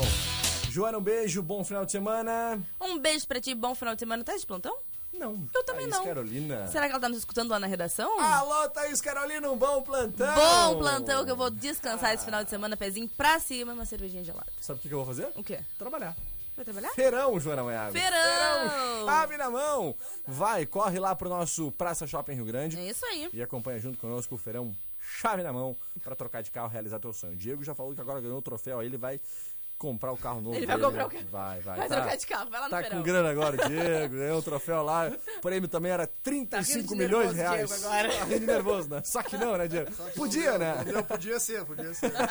Joana, 0.69 0.97
um 0.97 1.01
beijo, 1.01 1.43
bom 1.43 1.61
final 1.61 1.85
de 1.85 1.91
semana. 1.91 2.57
Um 2.79 2.97
beijo 2.97 3.27
pra 3.27 3.41
ti, 3.41 3.53
bom 3.53 3.75
final 3.75 3.95
de 3.95 3.99
semana. 3.99 4.23
Tá 4.23 4.37
de 4.37 4.45
plantão? 4.45 4.77
Não. 5.11 5.45
Eu 5.53 5.61
também 5.65 5.89
Thaís 5.89 5.97
não. 5.97 6.05
Carolina. 6.05 6.67
Será 6.69 6.85
que 6.85 6.93
ela 6.93 7.01
tá 7.01 7.09
nos 7.09 7.17
escutando 7.17 7.49
lá 7.49 7.59
na 7.59 7.67
redação? 7.67 8.17
Alô, 8.17 8.69
Thaís 8.69 9.01
Carolina, 9.01 9.51
um 9.51 9.57
bom 9.57 9.81
plantão. 9.81 10.33
Bom 10.33 10.77
plantão 10.77 11.25
que 11.25 11.31
eu 11.31 11.35
vou 11.35 11.49
descansar 11.49 12.13
esse 12.13 12.23
final 12.23 12.45
de 12.45 12.49
semana, 12.49 12.77
pezinho 12.77 13.09
pra 13.09 13.41
cima, 13.41 13.73
uma 13.73 13.85
cervejinha 13.85 14.23
gelada. 14.23 14.47
Sabe 14.61 14.79
o 14.79 14.81
que 14.81 14.87
que 14.87 14.93
eu 14.93 14.99
vou 14.99 15.07
fazer? 15.07 15.27
O 15.35 15.43
quê? 15.43 15.59
Trabalhar. 15.77 16.15
Vai 16.57 16.65
trabalhar? 16.65 16.89
Feirão, 16.89 17.39
Joana 17.39 17.63
Maiago. 17.63 17.91
Feirão! 17.91 19.05
Chave 19.05 19.37
na 19.37 19.47
mão. 19.47 19.95
Vai, 20.25 20.65
corre 20.65 20.99
lá 20.99 21.15
pro 21.15 21.29
nosso 21.29 21.71
Praça 21.73 22.07
Shopping 22.07 22.33
Rio 22.33 22.45
Grande. 22.45 22.79
É 22.79 22.89
isso 22.89 23.05
aí. 23.05 23.29
E 23.31 23.43
acompanha 23.43 23.79
junto 23.79 23.99
conosco 23.99 24.33
o 24.33 24.37
Feirão 24.39 24.75
Chave 24.99 25.43
na 25.43 25.53
mão 25.53 25.75
pra 26.03 26.15
trocar 26.15 26.41
de 26.41 26.49
carro, 26.49 26.67
realizar 26.67 26.99
teu 26.99 27.13
sonho. 27.13 27.33
O 27.33 27.37
Diego 27.37 27.63
já 27.63 27.75
falou 27.75 27.93
que 27.93 28.01
agora 28.01 28.19
ganhou 28.19 28.39
o 28.39 28.41
troféu, 28.41 28.79
aí 28.79 28.87
ele 28.87 28.97
vai 28.97 29.21
comprar 29.77 30.11
o 30.11 30.17
carro 30.17 30.41
novo. 30.41 30.55
Ele 30.55 30.65
vai 30.65 30.75
dele. 30.75 30.87
comprar 30.87 31.05
o 31.05 31.09
carro. 31.09 31.25
Vai, 31.31 31.59
vai. 31.59 31.77
Vai 31.77 31.87
tá, 31.87 31.95
trocar 31.97 32.17
de 32.17 32.27
carro, 32.27 32.49
vai 32.49 32.59
lá 32.59 32.65
no 32.65 32.71
Tá 32.71 32.89
com 32.89 33.01
grana 33.03 33.29
agora, 33.29 33.67
Diego. 33.67 34.15
Ganhou 34.15 34.39
o 34.39 34.41
troféu 34.41 34.83
lá. 34.83 35.11
O 35.37 35.41
prêmio 35.41 35.67
também 35.69 35.91
era 35.91 36.07
35 36.07 36.87
Tá 36.87 36.93
de 36.93 36.99
milhões 36.99 37.29
de 37.29 37.35
reais. 37.35 37.69
Diego, 37.69 37.85
agora. 37.85 38.09
Tá 38.09 38.25
rindo 38.25 38.45
nervoso, 38.45 38.89
né? 38.89 39.01
Só 39.03 39.21
que 39.21 39.37
não, 39.37 39.57
né, 39.57 39.67
Diego? 39.67 39.91
Podia, 40.15 40.57
né? 40.57 40.83
Não, 40.91 41.03
podia 41.03 41.39
ser, 41.39 41.63
podia 41.65 41.93
ser. 41.93 42.11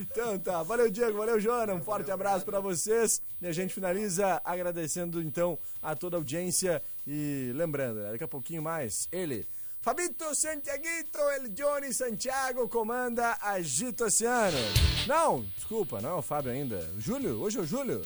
Então 0.00 0.38
tá, 0.38 0.62
valeu 0.62 0.90
Diego, 0.90 1.18
valeu 1.18 1.40
Joana, 1.40 1.74
um 1.74 1.80
forte 1.80 2.10
abraço 2.10 2.44
pra 2.44 2.60
vocês 2.60 3.20
e 3.40 3.46
a 3.46 3.52
gente 3.52 3.72
finaliza 3.72 4.40
agradecendo 4.44 5.20
então 5.22 5.58
a 5.82 5.94
toda 5.94 6.16
a 6.16 6.18
audiência 6.18 6.82
e 7.06 7.52
lembrando, 7.54 8.00
né, 8.00 8.12
daqui 8.12 8.24
a 8.24 8.28
pouquinho 8.28 8.62
mais, 8.62 9.08
ele, 9.12 9.46
Fabito 9.86 10.34
Santiaguito, 10.34 11.16
ele 11.36 11.48
Johnny 11.50 11.94
Santiago 11.94 12.68
comanda 12.68 13.38
Agito 13.40 14.02
Oceano. 14.04 14.58
Não, 15.06 15.42
desculpa, 15.54 16.00
não 16.00 16.10
é 16.10 16.14
o 16.14 16.22
Fábio 16.22 16.50
ainda. 16.50 16.90
O 16.96 17.00
Júlio, 17.00 17.40
hoje 17.40 17.58
é 17.58 17.60
o 17.60 17.64
Júlio. 17.64 18.02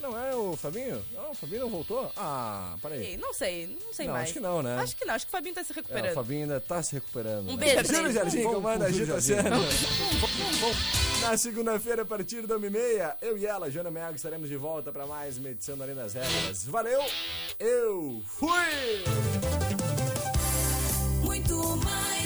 Não 0.00 0.18
é 0.18 0.34
o 0.34 0.56
Fabinho? 0.56 1.04
Não, 1.12 1.32
o 1.32 1.34
Fabinho 1.34 1.60
não 1.60 1.68
voltou? 1.68 2.10
Ah, 2.16 2.76
peraí. 2.80 3.18
Não 3.18 3.34
sei, 3.34 3.78
não 3.84 3.92
sei 3.92 4.06
Não, 4.06 4.14
mais. 4.14 4.24
acho 4.24 4.32
que 4.32 4.40
não, 4.40 4.62
né? 4.62 4.78
Acho 4.78 4.96
que 4.96 5.04
não, 5.04 5.12
acho 5.14 5.26
que 5.26 5.28
o 5.28 5.32
Fabinho 5.32 5.54
tá 5.54 5.62
se 5.62 5.72
É, 5.72 5.74
recuperando. 5.74 6.10
o 6.12 6.14
Fabinho 6.14 6.42
ainda 6.44 6.60
tá 6.62 6.82
se 6.82 6.94
recuperando. 6.94 7.48
Um 7.50 7.56
né? 7.58 7.66
beijo 7.74 7.92
Júlio. 7.94 8.12
Jardim 8.12 8.42
comanda 8.44 8.86
Agito. 8.86 9.12
Oceano. 9.12 9.50
Na 11.20 11.36
segunda-feira, 11.36 12.02
a 12.02 12.06
partir 12.06 12.46
da 12.46 12.58
1h30, 12.58 13.16
eu 13.20 13.36
e 13.36 13.44
ela, 13.44 13.70
Jana 13.70 13.90
Meago, 13.90 14.16
estaremos 14.16 14.48
de 14.48 14.56
volta 14.56 14.90
para 14.90 15.06
mais 15.06 15.36
uma 15.36 15.50
edição 15.50 15.76
do 15.76 15.82
Além 15.82 15.94
das 15.94 16.14
Regras. 16.14 16.64
Valeu 16.64 17.02
Eu 17.58 18.22
fui! 18.24 19.91
muito 21.32 21.56
mais. 21.82 22.21